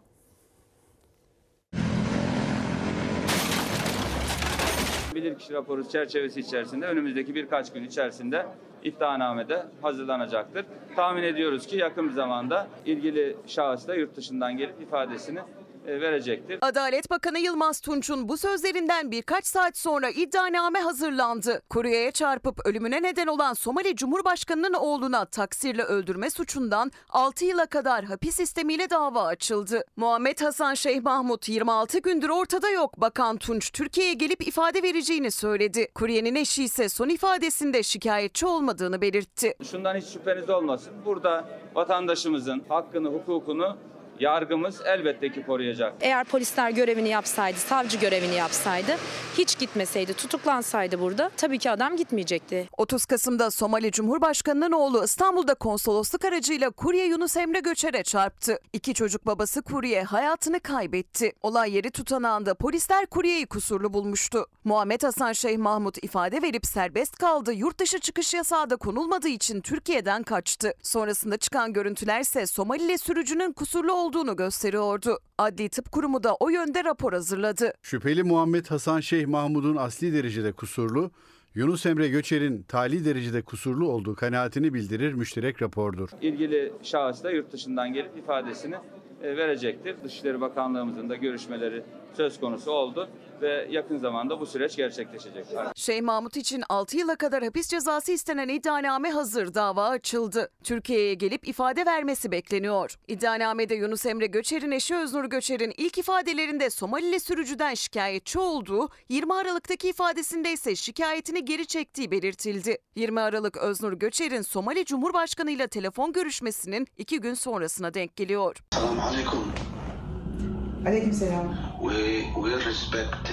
[5.14, 8.47] Bilirkişi raporu çerçevesi içerisinde önümüzdeki birkaç gün içerisinde
[8.83, 10.66] iddianamede hazırlanacaktır.
[10.97, 15.40] Tahmin ediyoruz ki yakın bir zamanda ilgili şahıs da yurt dışından gelip ifadesini
[15.87, 16.59] verecektir.
[16.62, 21.62] Adalet Bakanı Yılmaz Tunç'un bu sözlerinden birkaç saat sonra iddianame hazırlandı.
[21.71, 28.35] Kuryeye çarpıp ölümüne neden olan Somali Cumhurbaşkanı'nın oğluna taksirle öldürme suçundan 6 yıla kadar hapis
[28.35, 29.85] sistemiyle dava açıldı.
[29.97, 33.01] Muhammed Hasan Şeyh Mahmut 26 gündür ortada yok.
[33.01, 35.88] Bakan Tunç Türkiye'ye gelip ifade vereceğini söyledi.
[35.95, 39.55] Kuryenin eşi ise son ifadesinde şikayetçi olmadığını belirtti.
[39.71, 40.93] Şundan hiç şüpheniz olmasın.
[41.05, 43.77] Burada vatandaşımızın hakkını, hukukunu
[44.20, 45.94] yargımız elbette ki koruyacak.
[46.00, 48.96] Eğer polisler görevini yapsaydı, savcı görevini yapsaydı,
[49.38, 52.68] hiç gitmeseydi, tutuklansaydı burada tabii ki adam gitmeyecekti.
[52.78, 58.59] 30 Kasım'da Somali Cumhurbaşkanı'nın oğlu İstanbul'da konsolosluk aracıyla kurye Yunus Emre Göçer'e çarptı.
[58.72, 61.33] İki çocuk babası kurye hayatını kaybetti.
[61.42, 64.46] Olay yeri tutanağında polisler kuryeyi kusurlu bulmuştu.
[64.64, 67.52] Muhammed Hasan Şeyh Mahmut ifade verip serbest kaldı.
[67.52, 70.72] Yurt dışı çıkış yasağı da konulmadığı için Türkiye'den kaçtı.
[70.83, 75.18] Sonrasında çıkan görüntülerse Somalili sürücünün kusurlu olduğunu gösteriyordu.
[75.38, 77.73] Adli Tıp Kurumu da o yönde rapor hazırladı.
[77.83, 81.11] Şüpheli Muhammed Hasan Şeyh Mahmud'un asli derecede kusurlu,
[81.55, 86.09] Yunus Emre Göçer'in tali derecede kusurlu olduğu kanaatini bildirir müşterek rapordur.
[86.23, 88.75] İlgili şahıs da yurt dışından gelip ifadesini
[89.23, 89.96] e, verecektir.
[90.05, 91.83] Dışişleri Bakanlığımızın da görüşmeleri
[92.16, 93.09] söz konusu oldu
[93.42, 95.46] ve yakın zamanda bu süreç gerçekleşecek.
[95.74, 100.50] Şeyh Mahmut için 6 yıla kadar hapis cezası istenen iddianame hazır dava açıldı.
[100.64, 102.96] Türkiye'ye gelip ifade vermesi bekleniyor.
[103.09, 109.88] İddianamede Yunus Emre Göçer'in eşi Öznur Göçer'in ilk ifadelerinde Somalili sürücüden şikayetçi olduğu, 20 Aralık'taki
[109.88, 112.79] ifadesinde ise şikayetini geri çektiği belirtildi.
[112.96, 118.57] 20 Aralık Öznur Göçer'in Somali Cumhurbaşkanı ile telefon görüşmesinin iki gün sonrasına denk geliyor.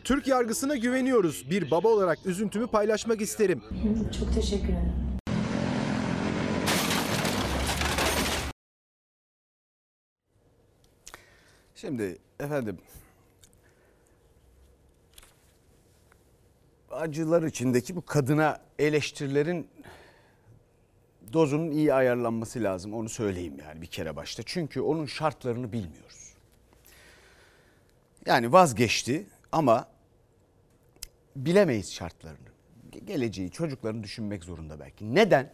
[0.03, 1.49] Türk yargısına güveniyoruz.
[1.49, 3.63] Bir baba olarak üzüntümü paylaşmak isterim.
[4.19, 4.93] Çok teşekkür ederim.
[11.75, 12.77] Şimdi efendim
[16.91, 19.67] acılar içindeki bu kadına eleştirilerin
[21.33, 22.93] dozunun iyi ayarlanması lazım.
[22.93, 24.43] Onu söyleyeyim yani bir kere başta.
[24.45, 26.33] Çünkü onun şartlarını bilmiyoruz.
[28.27, 29.87] Yani vazgeçti ama
[31.35, 32.47] bilemeyiz şartlarını.
[33.05, 35.15] Geleceği, çocuklarını düşünmek zorunda belki.
[35.15, 35.53] Neden?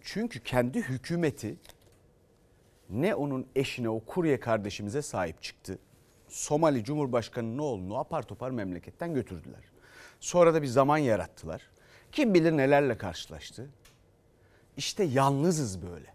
[0.00, 1.56] Çünkü kendi hükümeti
[2.90, 5.78] ne onun eşine o kurye kardeşimize sahip çıktı.
[6.28, 9.64] Somali Cumhurbaşkanı'nın oğlunu apar topar memleketten götürdüler.
[10.20, 11.62] Sonra da bir zaman yarattılar.
[12.12, 13.70] Kim bilir nelerle karşılaştı.
[14.76, 16.14] İşte yalnızız böyle.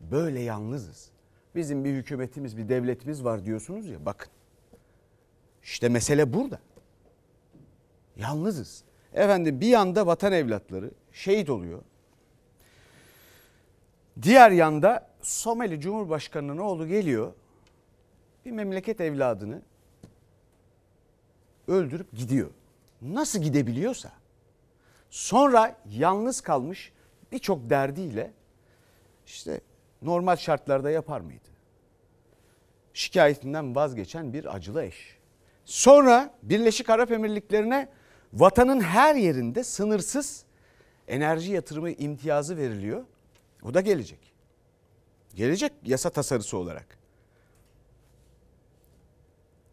[0.00, 1.10] Böyle yalnızız.
[1.54, 4.33] Bizim bir hükümetimiz, bir devletimiz var diyorsunuz ya bakın.
[5.64, 6.58] İşte mesele burada.
[8.16, 8.84] Yalnızız.
[9.12, 11.82] Efendim bir yanda vatan evlatları şehit oluyor.
[14.22, 17.32] Diğer yanda Somali Cumhurbaşkanı'nın oğlu geliyor.
[18.44, 19.62] Bir memleket evladını
[21.68, 22.50] öldürüp gidiyor.
[23.02, 24.12] Nasıl gidebiliyorsa.
[25.10, 26.92] Sonra yalnız kalmış
[27.32, 28.32] birçok derdiyle
[29.26, 29.60] işte
[30.02, 31.48] normal şartlarda yapar mıydı?
[32.94, 35.13] Şikayetinden vazgeçen bir acılı eş.
[35.64, 37.88] Sonra Birleşik Arap Emirlikleri'ne
[38.32, 40.44] vatanın her yerinde sınırsız
[41.08, 43.04] enerji yatırımı imtiyazı veriliyor.
[43.62, 44.32] O da gelecek.
[45.34, 46.98] Gelecek yasa tasarısı olarak.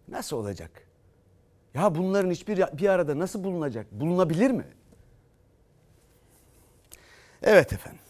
[0.08, 0.72] Nasıl olacak?
[1.74, 3.92] Ya bunların hiçbir bir arada nasıl bulunacak?
[3.92, 4.68] Bulunabilir mi?
[7.44, 8.02] Evet efendim.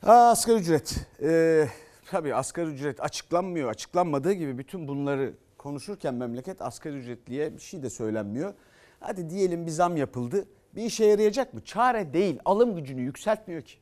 [0.00, 1.06] Ha, asgari ücret.
[1.22, 1.68] Ee,
[2.10, 3.70] tabii asgari ücret açıklanmıyor.
[3.70, 8.54] Açıklanmadığı gibi bütün bunları konuşurken memleket asgari ücretliye bir şey de söylenmiyor.
[9.00, 10.44] Hadi diyelim bir zam yapıldı.
[10.74, 11.64] Bir işe yarayacak mı?
[11.64, 12.38] Çare değil.
[12.44, 13.74] Alım gücünü yükseltmiyor ki.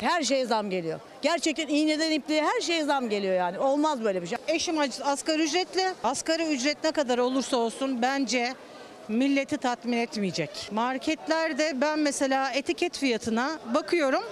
[0.00, 1.00] Her şeye zam geliyor.
[1.22, 3.58] Gerçekten iğneden ipliğe her şeye zam geliyor yani.
[3.58, 4.38] Olmaz böyle bir şey.
[4.48, 5.82] Eşim asgari ücretli.
[6.04, 8.54] Asgari ücret ne kadar olursa olsun bence
[9.08, 10.68] milleti tatmin etmeyecek.
[10.72, 14.22] Marketlerde ben mesela etiket fiyatına bakıyorum.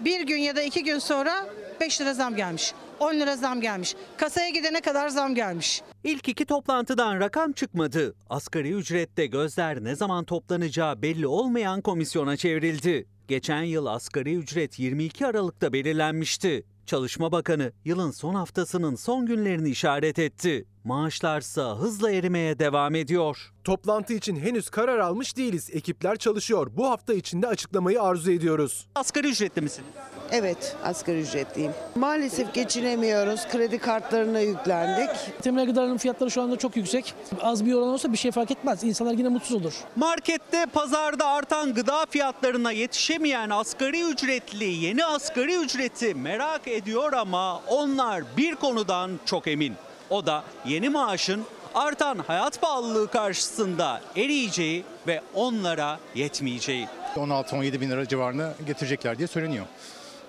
[0.00, 1.46] Bir gün ya da iki gün sonra
[1.80, 2.74] 5 lira zam gelmiş.
[3.00, 3.94] 10 lira zam gelmiş.
[4.16, 5.82] Kasaya gidene kadar zam gelmiş.
[6.04, 8.14] İlk iki toplantıdan rakam çıkmadı.
[8.30, 13.06] Asgari ücrette gözler ne zaman toplanacağı belli olmayan komisyona çevrildi.
[13.28, 16.64] Geçen yıl asgari ücret 22 Aralık'ta belirlenmişti.
[16.86, 20.64] Çalışma Bakanı yılın son haftasının son günlerini işaret etti.
[20.88, 23.52] Maaşlarsa hızla erimeye devam ediyor.
[23.64, 25.70] Toplantı için henüz karar almış değiliz.
[25.72, 26.70] Ekipler çalışıyor.
[26.76, 28.86] Bu hafta içinde açıklamayı arzu ediyoruz.
[28.94, 29.88] Asgari ücretli misiniz?
[30.30, 31.72] Evet, asgari ücretliyim.
[31.94, 33.48] Maalesef geçinemiyoruz.
[33.48, 35.10] Kredi kartlarına yüklendik.
[35.42, 37.14] Temel gıdaların fiyatları şu anda çok yüksek.
[37.42, 38.84] Az bir oran olsa bir şey fark etmez.
[38.84, 39.74] İnsanlar yine mutsuz olur.
[39.96, 48.22] Markette, pazarda artan gıda fiyatlarına yetişemeyen asgari ücretli yeni asgari ücreti merak ediyor ama onlar
[48.36, 49.74] bir konudan çok emin.
[50.10, 51.44] O da yeni maaşın
[51.74, 56.86] artan hayat pahalılığı karşısında eriyeceği ve onlara yetmeyeceği.
[57.16, 59.66] 16-17 bin lira civarına getirecekler diye söyleniyor.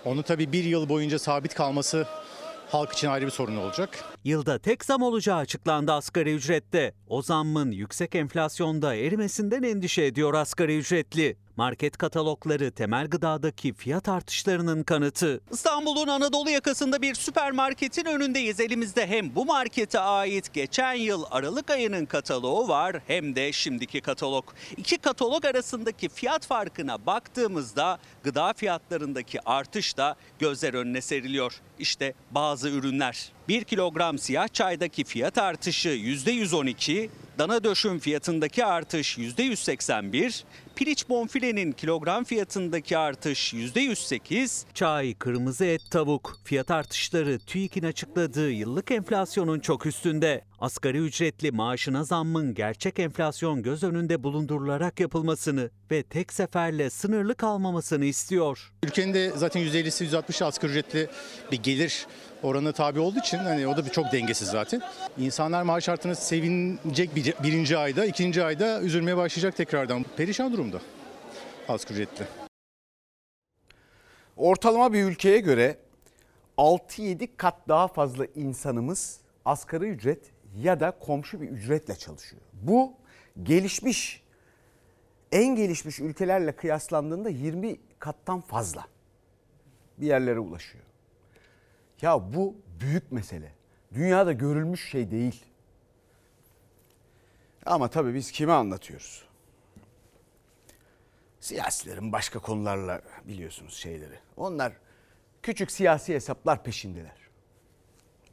[0.05, 2.07] Onu tabii bir yıl boyunca sabit kalması
[2.71, 3.89] halk için ayrı bir sorun olacak.
[4.23, 6.93] Yılda tek zam olacağı açıklandı asgari ücrette.
[7.07, 11.37] O zammın yüksek enflasyonda erimesinden endişe ediyor asgari ücretli.
[11.59, 15.41] Market katalogları temel gıdadaki fiyat artışlarının kanıtı.
[15.51, 18.59] İstanbul'un Anadolu yakasında bir süpermarketin önündeyiz.
[18.59, 24.45] Elimizde hem bu markete ait geçen yıl Aralık ayının kataloğu var hem de şimdiki katalog.
[24.77, 31.61] İki katalog arasındaki fiyat farkına baktığımızda gıda fiyatlarındaki artış da gözler önüne seriliyor.
[31.79, 33.31] İşte bazı ürünler.
[33.47, 40.43] 1 kilogram siyah çaydaki fiyat artışı %112, dana döşüm fiyatındaki artış %181,
[40.75, 48.91] piliç bonfilenin kilogram fiyatındaki artış %108, çay, kırmızı et, tavuk fiyat artışları TÜİK'in açıkladığı yıllık
[48.91, 50.48] enflasyonun çok üstünde.
[50.61, 58.05] Asgari ücretli maaşına zammın gerçek enflasyon göz önünde bulundurularak yapılmasını ve tek seferle sınırlı kalmamasını
[58.05, 58.71] istiyor.
[58.83, 61.09] Ülkenin de zaten %50'si %60'ı asgari ücretli
[61.51, 62.07] bir gelir
[62.43, 64.81] oranına tabi olduğu için hani o da bir çok dengesiz zaten.
[65.17, 70.05] İnsanlar maaş artığına sevinecek bir, birinci ayda, ikinci ayda üzülmeye başlayacak tekrardan.
[70.17, 70.81] Perişan durumda
[71.67, 72.25] asgari ücretli.
[74.37, 75.77] Ortalama bir ülkeye göre
[76.57, 82.41] 6-7 kat daha fazla insanımız asgari ücret ya da komşu bir ücretle çalışıyor.
[82.53, 82.93] Bu
[83.43, 84.23] gelişmiş
[85.31, 88.85] en gelişmiş ülkelerle kıyaslandığında 20 kattan fazla
[89.97, 90.83] bir yerlere ulaşıyor.
[92.01, 93.51] Ya bu büyük mesele.
[93.93, 95.45] Dünyada görülmüş şey değil.
[97.65, 99.25] Ama tabii biz kime anlatıyoruz?
[101.39, 104.19] Siyasilerin başka konularla biliyorsunuz şeyleri.
[104.37, 104.73] Onlar
[105.43, 107.17] küçük siyasi hesaplar peşindeler.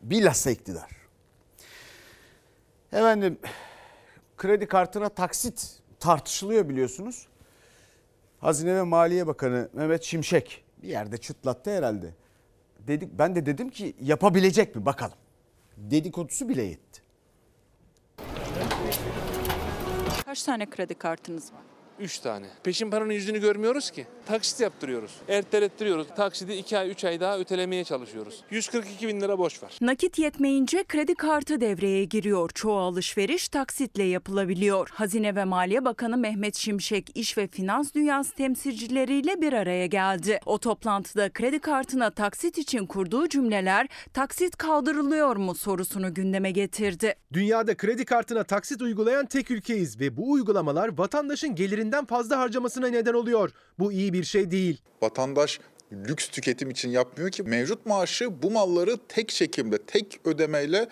[0.03, 0.91] Bilhassa iktidar.
[2.97, 3.39] Efendim
[4.37, 7.27] kredi kartına taksit tartışılıyor biliyorsunuz.
[8.41, 12.15] Hazine ve Maliye Bakanı Mehmet Şimşek bir yerde çıtlattı herhalde.
[12.79, 15.17] Dedik, ben de dedim ki yapabilecek mi bakalım.
[15.77, 17.03] Dedikodusu bile yetti.
[20.25, 21.76] Kaç tane kredi kartınız var?
[22.01, 22.47] 3 tane.
[22.65, 24.07] Peşin paranın yüzünü görmüyoruz ki.
[24.27, 25.11] Taksit yaptırıyoruz.
[25.29, 26.07] Ertelettiriyoruz.
[26.17, 28.43] Taksidi 2 ay 3 ay daha ötelemeye çalışıyoruz.
[28.51, 29.79] 142 bin lira borç var.
[29.81, 32.51] Nakit yetmeyince kredi kartı devreye giriyor.
[32.55, 34.89] Çoğu alışveriş taksitle yapılabiliyor.
[34.93, 40.41] Hazine ve Maliye Bakanı Mehmet Şimşek iş ve finans dünyası temsilcileriyle bir araya geldi.
[40.47, 47.15] O toplantıda kredi kartına taksit için kurduğu cümleler taksit kaldırılıyor mu sorusunu gündeme getirdi.
[47.33, 51.55] Dünyada kredi kartına taksit uygulayan tek ülkeyiz ve bu uygulamalar vatandaşın
[51.87, 53.51] gelirinden fazla harcamasına neden oluyor.
[53.79, 54.81] Bu iyi bir şey değil.
[55.03, 55.61] Vatandaş
[55.93, 60.89] lüks tüketim için yapmıyor ki mevcut maaşı bu malları tek çekimde, tek ödemeyle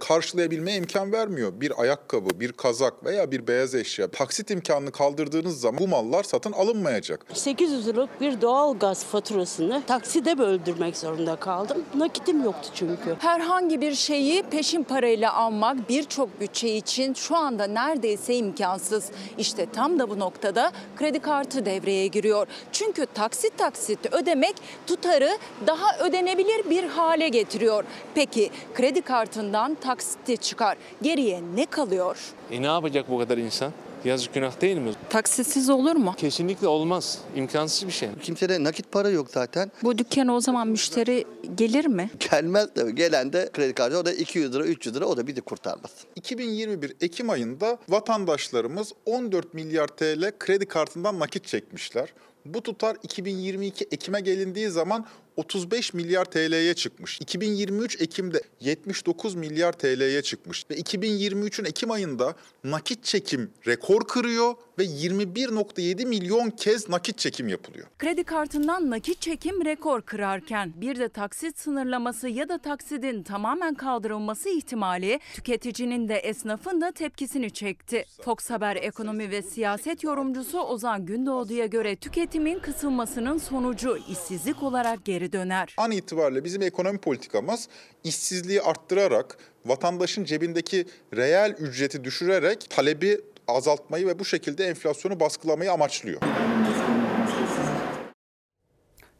[0.00, 1.52] karşılayabilmeye imkan vermiyor.
[1.60, 6.52] Bir ayakkabı, bir kazak veya bir beyaz eşya taksit imkanını kaldırdığınız zaman bu mallar satın
[6.52, 7.26] alınmayacak.
[7.34, 11.84] 800 liralık bir doğal gaz faturasını takside böldürmek zorunda kaldım.
[11.94, 13.16] Nakitim yoktu çünkü.
[13.18, 19.10] Herhangi bir şeyi peşin parayla almak birçok bütçe için şu anda neredeyse imkansız.
[19.38, 22.46] İşte tam da bu noktada kredi kartı devreye giriyor.
[22.72, 24.54] Çünkü taksit taksit ödemek
[24.86, 27.84] tutarı daha ödenebilir bir hale getiriyor.
[28.14, 30.76] Peki kredi kartından taksitte çıkar.
[31.02, 32.16] Geriye ne kalıyor?
[32.50, 33.72] E ne yapacak bu kadar insan?
[34.04, 34.90] Yazık günah değil mi?
[35.10, 36.14] Taksitsiz olur mu?
[36.16, 37.18] Kesinlikle olmaz.
[37.36, 38.08] İmkansız bir şey.
[38.22, 39.70] Kimsede nakit para yok zaten.
[39.82, 42.10] Bu dükkana o zaman müşteri gelir mi?
[42.30, 42.94] Gelmez tabii.
[42.94, 45.90] Gelen de kredi kartı o da 200 lira 300 lira o da bizi kurtarmaz.
[46.16, 52.12] 2021 Ekim ayında vatandaşlarımız 14 milyar TL kredi kartından nakit çekmişler.
[52.44, 55.06] Bu tutar 2022 Ekim'e gelindiği zaman
[55.38, 57.20] 35 milyar TL'ye çıkmış.
[57.20, 60.66] 2023 Ekim'de 79 milyar TL'ye çıkmış.
[60.70, 67.86] Ve 2023'ün Ekim ayında nakit çekim rekor kırıyor ve 21.7 milyon kez nakit çekim yapılıyor.
[67.98, 74.48] Kredi kartından nakit çekim rekor kırarken bir de taksit sınırlaması ya da taksidin tamamen kaldırılması
[74.48, 78.04] ihtimali tüketicinin de esnafın da tepkisini çekti.
[78.22, 85.27] Fox Haber ekonomi ve siyaset yorumcusu Ozan Gündoğdu'ya göre tüketimin kısılmasının sonucu işsizlik olarak geri
[85.32, 85.74] döner.
[85.76, 87.68] An itibariyle bizim ekonomi politikamız
[88.04, 90.86] işsizliği arttırarak vatandaşın cebindeki
[91.16, 96.20] reel ücreti düşürerek talebi azaltmayı ve bu şekilde enflasyonu baskılamayı amaçlıyor.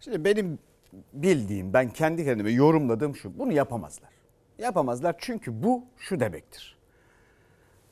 [0.01, 0.59] Şimdi benim
[1.12, 3.38] bildiğim, ben kendi kendime yorumladığım şu.
[3.38, 4.11] Bunu yapamazlar.
[4.59, 6.79] Yapamazlar çünkü bu şu demektir.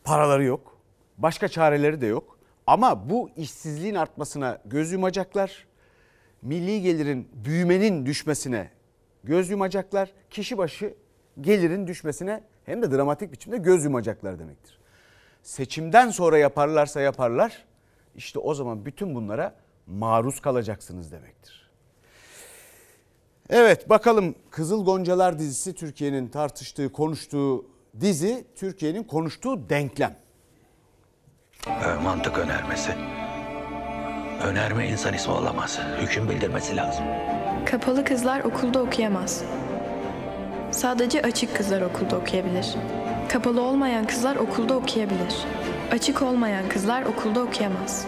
[0.05, 0.79] Paraları yok.
[1.19, 2.39] Başka çareleri de yok.
[2.67, 5.67] Ama bu işsizliğin artmasına göz yumacaklar.
[6.47, 8.71] Milli gelirin büyümenin düşmesine
[9.25, 10.13] göz yumacaklar.
[10.31, 10.95] Kişi başı
[11.41, 14.79] gelirin düşmesine hem de dramatik biçimde göz yumacaklar demektir.
[15.43, 17.65] Seçimden sonra yaparlarsa yaparlar.
[18.15, 19.55] İşte o zaman bütün bunlara
[19.87, 21.71] maruz kalacaksınız demektir.
[23.51, 27.67] Evet bakalım Kızıl Goncalar dizisi Türkiye'nin tartıştığı, konuştuğu
[28.01, 30.17] dizi, Türkiye'nin konuştuğu denklem.
[31.67, 32.91] Ee, mantık önermesi.
[34.43, 35.79] Önerme insan ismi olamaz.
[36.01, 37.05] Hüküm bildirmesi lazım.
[37.67, 39.43] Kapalı kızlar okulda okuyamaz.
[40.71, 42.75] Sadece açık kızlar okulda okuyabilir.
[43.29, 45.35] Kapalı olmayan kızlar okulda okuyabilir.
[45.93, 48.07] Açık olmayan kızlar okulda okuyamaz.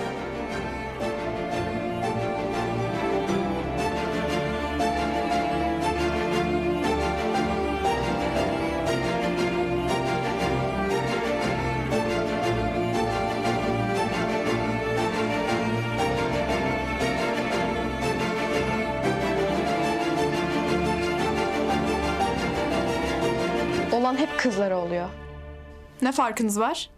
[24.39, 25.09] Kızlara oluyor.
[26.03, 26.91] Ne farkınız var?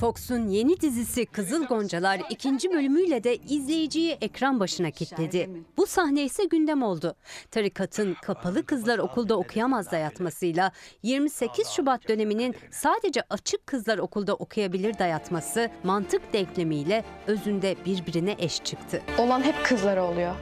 [0.00, 5.50] Fox'un yeni dizisi Kızıl Goncalar ikinci bölümüyle de izleyiciyi ekran başına kilitledi.
[5.76, 7.14] Bu sahne ise gündem oldu.
[7.50, 15.70] Tarikatın kapalı kızlar okulda okuyamaz dayatmasıyla 28 Şubat döneminin sadece açık kızlar okulda okuyabilir dayatması
[15.84, 19.02] mantık denklemiyle özünde birbirine eş çıktı.
[19.18, 20.34] Olan hep kızlara oluyor.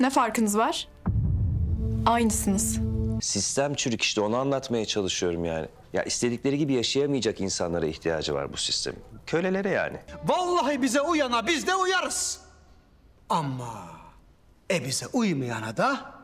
[0.00, 0.88] Ne farkınız var?
[2.06, 2.93] Aynısınız.
[3.24, 5.68] Sistem çürük işte onu anlatmaya çalışıyorum yani.
[5.92, 9.00] Ya istedikleri gibi yaşayamayacak insanlara ihtiyacı var bu sistemin.
[9.26, 9.96] Kölelere yani.
[10.24, 12.40] Vallahi bize uyana biz de uyarız.
[13.28, 13.86] Ama
[14.70, 16.14] e bize uymayana da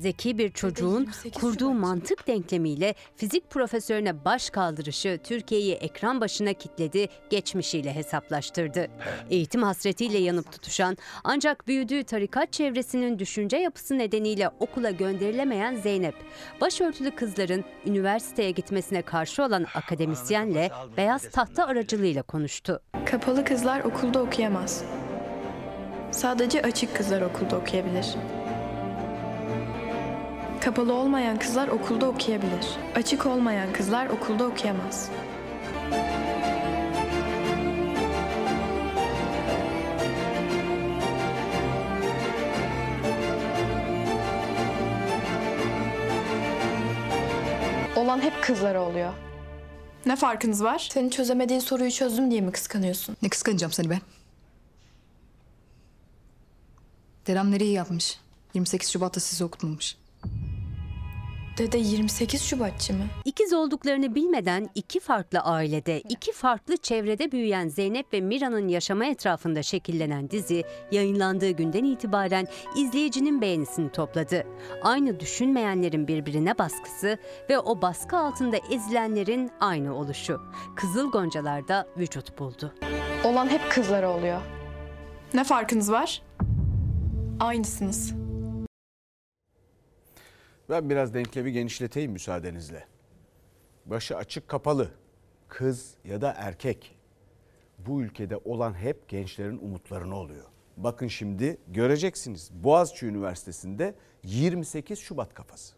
[0.00, 7.94] Zeki bir çocuğun kurduğu mantık denklemiyle fizik profesörüne baş kaldırışı Türkiye'yi ekran başına kitledi, geçmişiyle
[7.94, 8.86] hesaplaştırdı.
[9.30, 16.14] Eğitim hasretiyle yanıp tutuşan ancak büyüdüğü tarikat çevresinin düşünce yapısı nedeniyle okula gönderilemeyen Zeynep,
[16.60, 22.80] başörtülü kızların üniversiteye gitmesine karşı olan akademisyenle beyaz tahta aracılığıyla konuştu.
[23.06, 24.84] Kapalı kızlar okulda okuyamaz.
[26.10, 28.06] Sadece açık kızlar okulda okuyabilir.
[30.60, 32.66] Kapalı olmayan kızlar okulda okuyabilir.
[32.94, 35.10] Açık olmayan kızlar okulda okuyamaz.
[47.96, 49.12] Olan hep kızlara oluyor.
[50.06, 50.88] Ne farkınız var?
[50.92, 53.16] Senin çözemediğin soruyu çözdüm diye mi kıskanıyorsun?
[53.22, 54.00] Ne kıskanacağım seni ben?
[57.26, 58.18] Dedem nereyi yapmış?
[58.54, 59.99] 28 Şubat'ta sizi okutmamış.
[61.58, 63.04] Dede 28 Şubatçı mı?
[63.24, 69.62] İkiz olduklarını bilmeden iki farklı ailede, iki farklı çevrede büyüyen Zeynep ve Mira'nın yaşama etrafında
[69.62, 72.46] şekillenen dizi yayınlandığı günden itibaren
[72.76, 74.46] izleyicinin beğenisini topladı.
[74.82, 77.18] Aynı düşünmeyenlerin birbirine baskısı
[77.50, 80.40] ve o baskı altında ezilenlerin aynı oluşu.
[80.76, 82.74] Kızıl Goncalar'da vücut buldu.
[83.24, 84.40] Olan hep kızlara oluyor.
[85.34, 86.22] Ne farkınız var?
[87.40, 88.19] Aynısınız.
[90.70, 92.84] Ben biraz denklemi genişleteyim müsaadenizle.
[93.86, 94.90] Başı açık kapalı.
[95.48, 96.96] Kız ya da erkek.
[97.78, 100.44] Bu ülkede olan hep gençlerin umutlarını oluyor.
[100.76, 102.50] Bakın şimdi göreceksiniz.
[102.52, 105.74] Boğaziçi Üniversitesi'nde 28 Şubat kafası.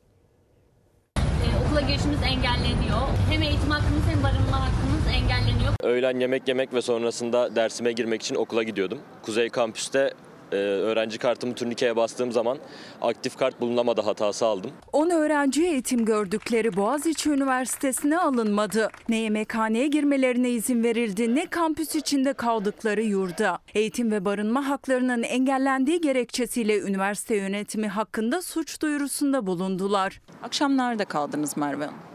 [1.16, 1.20] Ee,
[1.66, 3.08] okula girişimiz engelleniyor.
[3.30, 5.72] Hem eğitim hakkımız hem barınma hakkımız engelleniyor.
[5.80, 8.98] Öğlen yemek yemek ve sonrasında dersime girmek için okula gidiyordum.
[9.22, 10.14] Kuzey Kampüs'te
[10.52, 12.58] e, öğrenci kartımı turnikeye bastığım zaman
[13.00, 14.70] aktif kart bulunamadı hatası aldım.
[14.92, 18.90] 10 öğrenci eğitim gördükleri Boğaziçi Üniversitesi'ne alınmadı.
[19.08, 23.58] Ne yemekhaneye girmelerine izin verildi ne kampüs içinde kaldıkları yurda.
[23.74, 30.20] Eğitim ve barınma haklarının engellendiği gerekçesiyle üniversite yönetimi hakkında suç duyurusunda bulundular.
[30.42, 32.11] Akşam nerede kaldınız Merve Hanım?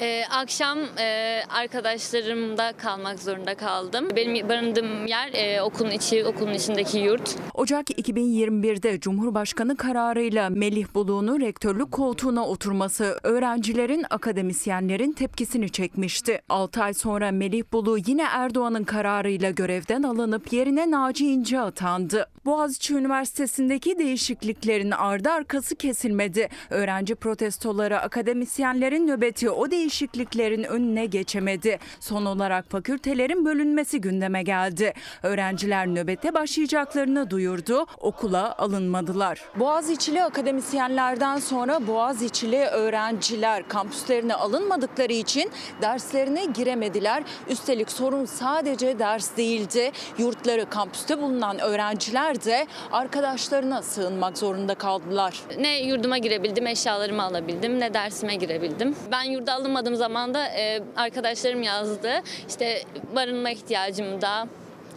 [0.00, 4.08] Ee, akşam e, arkadaşlarımda kalmak zorunda kaldım.
[4.16, 7.36] Benim barındığım yer e, okulun içi, okulun içindeki yurt.
[7.54, 16.42] Ocak 2021'de Cumhurbaşkanı kararıyla Melih Buluğ'un rektörlük koltuğuna oturması öğrencilerin, akademisyenlerin tepkisini çekmişti.
[16.48, 22.26] 6 ay sonra Melih Buluğ yine Erdoğan'ın kararıyla görevden alınıp yerine Naci İnce atandı.
[22.44, 26.48] Boğaziçi Üniversitesi'ndeki değişikliklerin ardı arkası kesilmedi.
[26.70, 31.78] Öğrenci protestoları, akademisyenlerin nöbeti o değişikliklerin önüne geçemedi.
[32.00, 34.92] Son olarak fakültelerin bölünmesi gündeme geldi.
[35.22, 37.86] Öğrenciler nöbete başlayacaklarını duyurdu.
[38.00, 39.42] Okula alınmadılar.
[39.56, 45.50] Boğaziçi'li akademisyenlerden sonra Boğaziçi'li öğrenciler kampüslerine alınmadıkları için
[45.82, 47.22] derslerine giremediler.
[47.48, 49.92] Üstelik sorun sadece ders değildi.
[50.18, 55.40] Yurtları kampüste bulunan öğrenciler de arkadaşlarına sığınmak zorunda kaldılar.
[55.58, 58.96] Ne yurduma girebildim, eşyalarımı alabildim, ne dersime girebildim.
[59.12, 62.10] Ben yurda alınmadığım zaman da e, arkadaşlarım yazdı.
[62.48, 62.82] İşte
[63.16, 64.48] barınma ihtiyacımı da,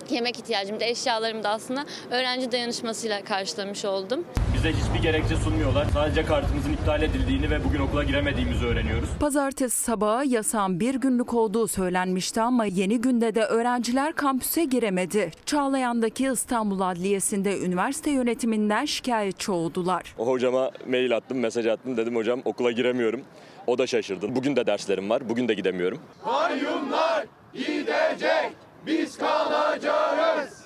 [0.10, 4.26] yemek ihtiyacımı da, eşyalarımı da aslında öğrenci dayanışmasıyla karşılamış oldum.
[4.56, 5.86] Bize hiçbir gerekçe sunmuyorlar.
[5.94, 9.10] Sadece kartımızın iptal edildiğini ve bugün okula giremediğimizi öğreniyoruz.
[9.20, 15.32] Pazartesi sabahı yasağın bir günlük olduğu söylenmişti ama yeni günde de öğrenciler kampüse giremedi.
[15.46, 20.16] Çağlayan'daki İstanbul Adliyesi'nde üniversite yönetiminden şikayetçi oldular.
[20.18, 21.98] O hocama mail attım, mesaj attım.
[21.98, 23.22] Dedim hocam okula giremiyorum.
[23.70, 24.36] O da şaşırdı.
[24.36, 25.30] Bugün de derslerim var.
[25.30, 26.02] Bugün de gidemiyorum.
[26.24, 28.52] Kayyumlar gidecek,
[28.86, 30.66] biz kalacağız.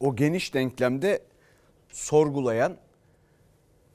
[0.00, 1.22] O geniş denklemde
[1.88, 2.76] sorgulayan,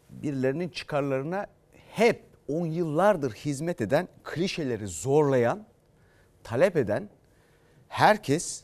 [0.10, 1.46] birilerinin çıkarlarına
[1.92, 5.66] hep on yıllardır hizmet eden, klişeleri zorlayan,
[6.44, 7.10] talep eden
[7.88, 8.64] herkes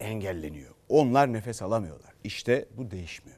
[0.00, 0.74] engelleniyor.
[0.88, 2.12] Onlar nefes alamıyorlar.
[2.24, 3.37] İşte bu değişmiyor.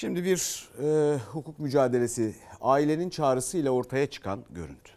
[0.00, 4.92] Şimdi bir e, hukuk mücadelesi ailenin çağrısıyla ortaya çıkan görüntü.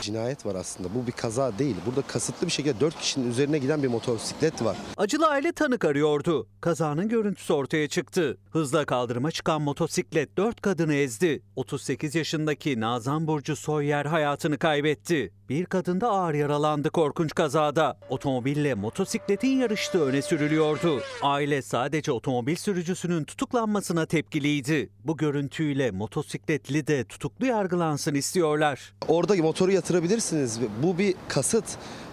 [0.00, 0.94] Cinayet var aslında.
[0.94, 1.76] Bu bir kaza değil.
[1.86, 4.76] Burada kasıtlı bir şekilde 4 kişinin üzerine giden bir motosiklet var.
[4.96, 6.46] Acılı aile tanık arıyordu.
[6.60, 8.38] Kazanın görüntüsü ortaya çıktı.
[8.50, 11.42] Hızla kaldırıma çıkan motosiklet 4 kadını ezdi.
[11.56, 15.32] 38 yaşındaki Nazan Burcu Soyer hayatını kaybetti.
[15.50, 17.98] Bir kadın da ağır yaralandı korkunç kazada.
[18.08, 21.00] Otomobille motosikletin yarıştığı öne sürülüyordu.
[21.22, 24.90] Aile sadece otomobil sürücüsünün tutuklanmasına tepkiliydi.
[25.04, 28.92] Bu görüntüyle motosikletli de tutuklu yargılansın istiyorlar.
[29.08, 30.60] Orada motoru yatırabilirsiniz.
[30.82, 31.64] Bu bir kasıt.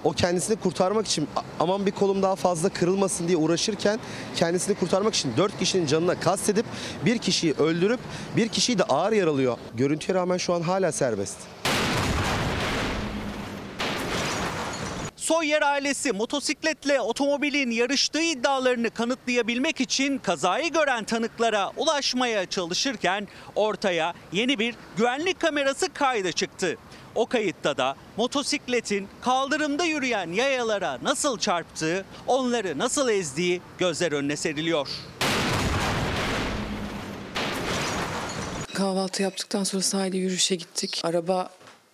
[0.03, 1.27] O kendisini kurtarmak için
[1.59, 3.99] aman bir kolum daha fazla kırılmasın diye uğraşırken
[4.35, 6.65] kendisini kurtarmak için 4 kişinin canına kastedip
[7.05, 7.99] bir kişiyi öldürüp
[8.37, 9.57] bir kişiyi de ağır yaralıyor.
[9.73, 11.37] Görüntüye rağmen şu an hala serbest.
[15.27, 24.59] Soyer ailesi motosikletle otomobilin yarıştığı iddialarını kanıtlayabilmek için kazayı gören tanıklara ulaşmaya çalışırken ortaya yeni
[24.59, 26.77] bir güvenlik kamerası kaydı çıktı.
[27.15, 34.87] O kayıtta da motosikletin kaldırımda yürüyen yayalara nasıl çarptığı, onları nasıl ezdiği gözler önüne seriliyor.
[38.73, 41.01] Kahvaltı yaptıktan sonra sahilde yürüyüşe gittik.
[41.03, 41.49] Araba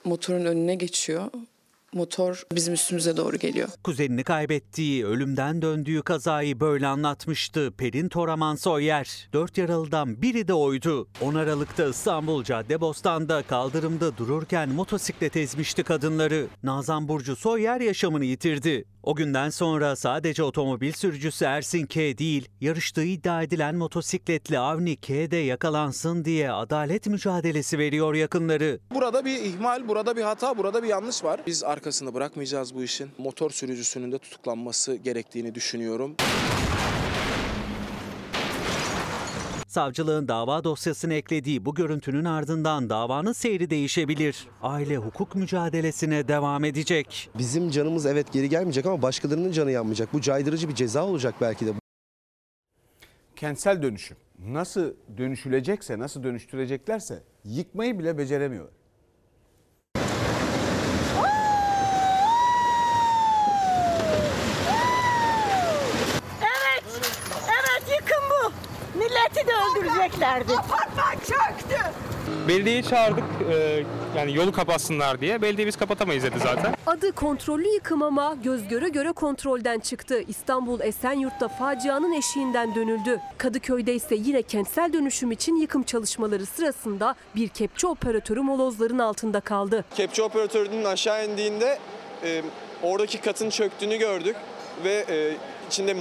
[0.06, 1.32] motorun önüne geçiyor.
[1.96, 3.70] Motor bizim üstümüze doğru geliyor.
[3.84, 9.30] Kuzenini kaybettiği, ölümden döndüğü kazayı böyle anlatmıştı Pelin Toraman Soyer.
[9.34, 11.08] Dört yaralıdan biri de oydu.
[11.22, 16.48] 10 Aralık'ta İstanbul Caddebostan'da kaldırımda dururken motosiklet ezmişti kadınları.
[16.64, 18.86] Nazan Burcu Soyer yaşamını yitirdi.
[19.04, 25.32] O günden sonra sadece otomobil sürücüsü Ersin K değil, yarıştığı iddia edilen motosikletli Avni K
[25.32, 28.80] de yakalansın diye adalet mücadelesi veriyor yakınları.
[28.94, 31.42] Burada bir ihmal, burada bir hata, burada bir yanlış var.
[31.48, 33.10] Biz arkasında bırakmayacağız bu işin.
[33.18, 36.16] Motor sürücüsünün de tutuklanması gerektiğini düşünüyorum.
[39.74, 44.48] Savcılığın dava dosyasına eklediği bu görüntünün ardından davanın seyri değişebilir.
[44.62, 47.30] Aile hukuk mücadelesine devam edecek.
[47.38, 50.14] Bizim canımız evet geri gelmeyecek ama başkalarının canı yanmayacak.
[50.14, 51.72] Bu caydırıcı bir ceza olacak belki de.
[53.36, 58.70] Kentsel dönüşüm nasıl dönüşülecekse, nasıl dönüştüreceklerse yıkmayı bile beceremiyor.
[66.42, 66.84] Evet,
[67.46, 68.54] evet yıkım bu.
[69.44, 70.54] Milleti de öldüreceklerdi.
[70.54, 71.76] Apartman çöktü.
[72.48, 73.24] Belediyeyi çağırdık
[73.54, 73.84] e,
[74.18, 75.42] yani yolu kapatsınlar diye.
[75.42, 76.76] Belediye biz kapatamayız dedi zaten.
[76.88, 80.22] Adı kontrollü yıkım ama göz göre göre kontrolden çıktı.
[80.28, 83.20] İstanbul Esenyurt'ta facianın eşiğinden dönüldü.
[83.38, 89.86] Kadıköy'de ise yine kentsel dönüşüm için yıkım çalışmaları sırasında bir kepçe operatörü molozların altında kaldı.
[89.96, 91.80] Kepçe operatörünün aşağı indiğinde
[92.24, 92.42] e,
[92.84, 94.36] oradaki katın çöktüğünü gördük
[94.84, 95.34] ve e,
[95.74, 95.96] içinde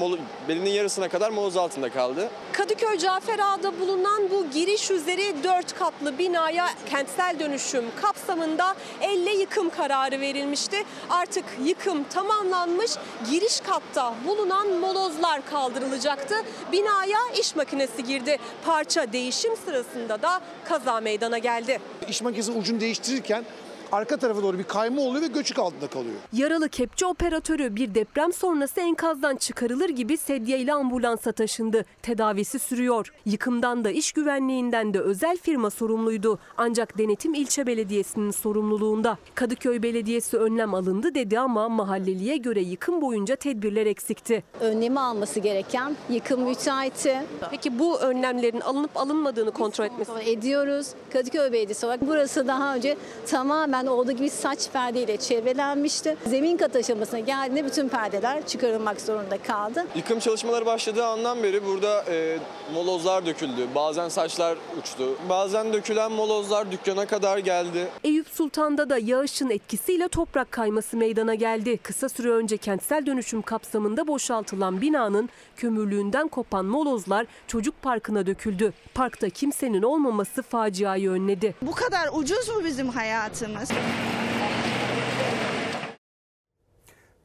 [0.48, 2.28] belinin yarısına kadar moloz altında kaldı.
[2.52, 9.70] Kadıköy Cafer Ağa'da bulunan bu giriş üzeri 4 katlı binaya kentsel dönüşüm kapsamında elle yıkım
[9.70, 10.76] kararı verilmişti.
[11.10, 12.90] Artık yıkım tamamlanmış.
[13.30, 16.34] Giriş katta bulunan molozlar kaldırılacaktı.
[16.72, 18.38] Binaya iş makinesi girdi.
[18.64, 21.80] Parça değişim sırasında da kaza meydana geldi.
[22.08, 23.44] İş makinesi ucunu değiştirirken
[23.92, 26.14] arka tarafa doğru bir kayma oluyor ve göçük altında kalıyor.
[26.32, 31.84] Yaralı kepçe operatörü bir deprem sonrası enkazdan çıkarılır gibi sedye ile ambulansa taşındı.
[32.02, 33.12] Tedavisi sürüyor.
[33.26, 36.38] Yıkımdan da iş güvenliğinden de özel firma sorumluydu.
[36.56, 39.18] Ancak denetim ilçe belediyesinin sorumluluğunda.
[39.34, 44.44] Kadıköy Belediyesi önlem alındı dedi ama mahalleliye göre yıkım boyunca tedbirler eksikti.
[44.60, 47.16] Önlemi alması gereken yıkım müteahhiti.
[47.50, 50.12] Peki bu önlemlerin alınıp alınmadığını kontrol etmesi?
[50.26, 50.88] Ediyoruz.
[51.12, 56.16] Kadıköy Belediyesi olarak burası daha önce tamamen olduğu gibi saç perdeyle çevrelenmişti.
[56.26, 59.86] Zemin kat aşamasına geldiğinde bütün perdeler çıkarılmak zorunda kaldı.
[59.94, 62.38] Yıkım çalışmaları başladığı andan beri burada e,
[62.74, 63.68] molozlar döküldü.
[63.74, 65.04] Bazen saçlar uçtu.
[65.28, 67.88] Bazen dökülen molozlar dükkana kadar geldi.
[68.04, 71.78] Eyüp Sultan'da da yağışın etkisiyle toprak kayması meydana geldi.
[71.82, 78.72] Kısa süre önce kentsel dönüşüm kapsamında boşaltılan binanın kömürlüğünden kopan molozlar çocuk parkına döküldü.
[78.94, 81.54] Parkta kimsenin olmaması faciayı önledi.
[81.62, 83.71] Bu kadar ucuz mu bizim hayatımız?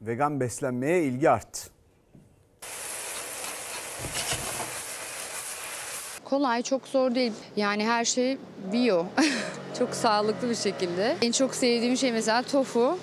[0.00, 1.70] Vegan beslenmeye ilgi arttı.
[6.24, 7.32] Kolay, çok zor değil.
[7.56, 8.38] Yani her şey
[8.72, 9.06] bio.
[9.78, 11.16] çok sağlıklı bir şekilde.
[11.22, 12.98] En çok sevdiğim şey mesela tofu.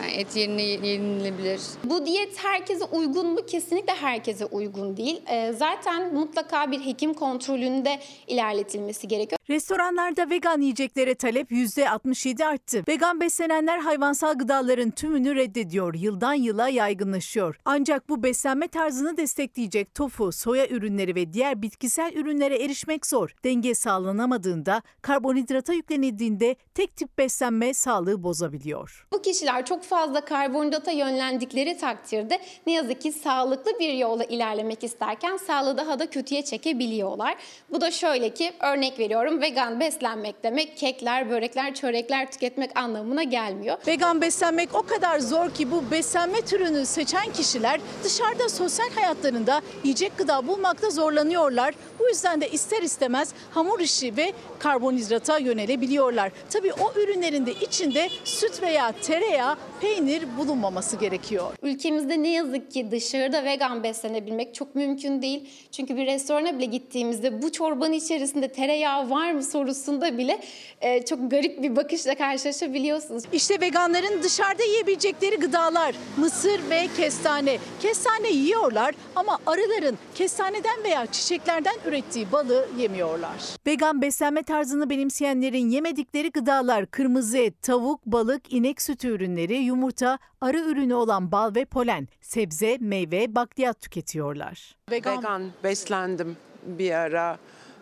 [0.00, 1.60] Yani et yerine yenilebilir.
[1.84, 3.46] Bu diyet herkese uygun mu?
[3.46, 5.22] Kesinlikle herkese uygun değil.
[5.26, 9.38] Ee, zaten mutlaka bir hekim kontrolünde ilerletilmesi gerekiyor.
[9.50, 12.84] Restoranlarda vegan yiyeceklere talep %67 arttı.
[12.88, 15.94] Vegan beslenenler hayvansal gıdaların tümünü reddediyor.
[15.94, 17.60] Yıldan yıla yaygınlaşıyor.
[17.64, 23.34] Ancak bu beslenme tarzını destekleyecek tofu, soya ürünleri ve diğer bitkisel ürünlere erişmek zor.
[23.44, 29.06] Denge sağlanamadığında, karbonhidrata yüklenildiğinde tek tip beslenme sağlığı bozabiliyor.
[29.12, 35.36] Bu kişiler çok fazla karbonhidrata yönlendikleri takdirde ne yazık ki sağlıklı bir yolla ilerlemek isterken
[35.36, 37.36] sağlığı daha da kötüye çekebiliyorlar.
[37.70, 43.78] Bu da şöyle ki örnek veriyorum vegan beslenmek demek kekler, börekler, çörekler tüketmek anlamına gelmiyor.
[43.86, 50.18] Vegan beslenmek o kadar zor ki bu beslenme türünü seçen kişiler dışarıda sosyal hayatlarında yiyecek
[50.18, 51.74] gıda bulmakta zorlanıyorlar.
[51.98, 56.32] Bu yüzden de ister istemez hamur işi ve karbonhidrata yönelebiliyorlar.
[56.50, 61.52] Tabii o ürünlerin de içinde süt veya tereyağı, peynir bulunmaması gerekiyor.
[61.62, 65.48] Ülkemizde ne yazık ki dışarıda vegan beslenebilmek çok mümkün değil.
[65.70, 70.40] Çünkü bir restorana bile gittiğimizde bu çorbanın içerisinde tereyağı var mı sorusunda bile
[70.80, 73.24] e, çok garip bir bakışla karşılaşabiliyorsunuz.
[73.32, 77.58] İşte veganların dışarıda yiyebilecekleri gıdalar mısır ve kestane.
[77.82, 83.36] Kestane yiyorlar ama arıların kestaneden veya çiçeklerden ürettiği balı yemiyorlar.
[83.66, 90.58] Vegan beslenme tarzını benimseyenlerin yemedikleri gıdalar kırmızı et, tavuk, balık, inek sütü ürünleri, yumurta, arı
[90.58, 94.76] ürünü olan bal ve polen, sebze, meyve, bakliyat tüketiyorlar.
[94.90, 97.38] Vegan, Vegan beslendim bir ara.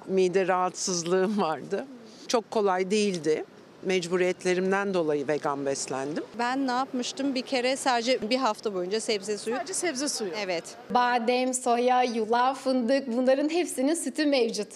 [0.06, 1.86] Mide rahatsızlığım vardı.
[2.28, 3.44] Çok kolay değildi.
[3.82, 6.24] mecburiyetlerimden dolayı vegan beslendim.
[6.38, 7.34] Ben ne yapmıştım?
[7.34, 9.56] Bir kere sadece bir hafta boyunca sebze suyu.
[9.56, 10.30] Sadece sebze suyu.
[10.44, 10.64] Evet.
[10.90, 14.68] Badem, soya, yulaf, fındık bunların hepsinin sütü mevcut.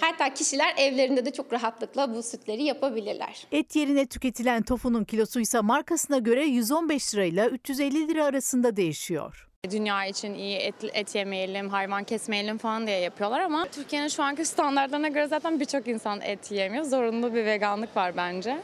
[0.00, 3.46] Hatta kişiler evlerinde de çok rahatlıkla bu sütleri yapabilirler.
[3.52, 9.48] Et yerine tüketilen tofunun kilosu ise markasına göre 115 lirayla 350 lira arasında değişiyor.
[9.70, 14.44] Dünya için iyi et, et yemeyelim, hayvan kesmeyelim falan diye yapıyorlar ama Türkiye'nin şu anki
[14.44, 16.84] standartlarına göre zaten birçok insan et yiyemiyor.
[16.84, 18.58] Zorunlu bir veganlık var bence.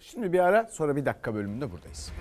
[0.00, 2.12] Şimdi bir ara sonra bir dakika bölümünde buradayız.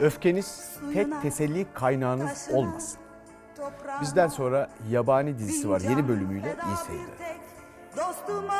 [0.00, 3.01] Öfkeniz tek teselli kaynağınız olmasın.
[4.00, 7.36] Bizden sonra Yabani dizisi var yeni bölümüyle iyi seyirler.
[7.96, 8.54] Dostuma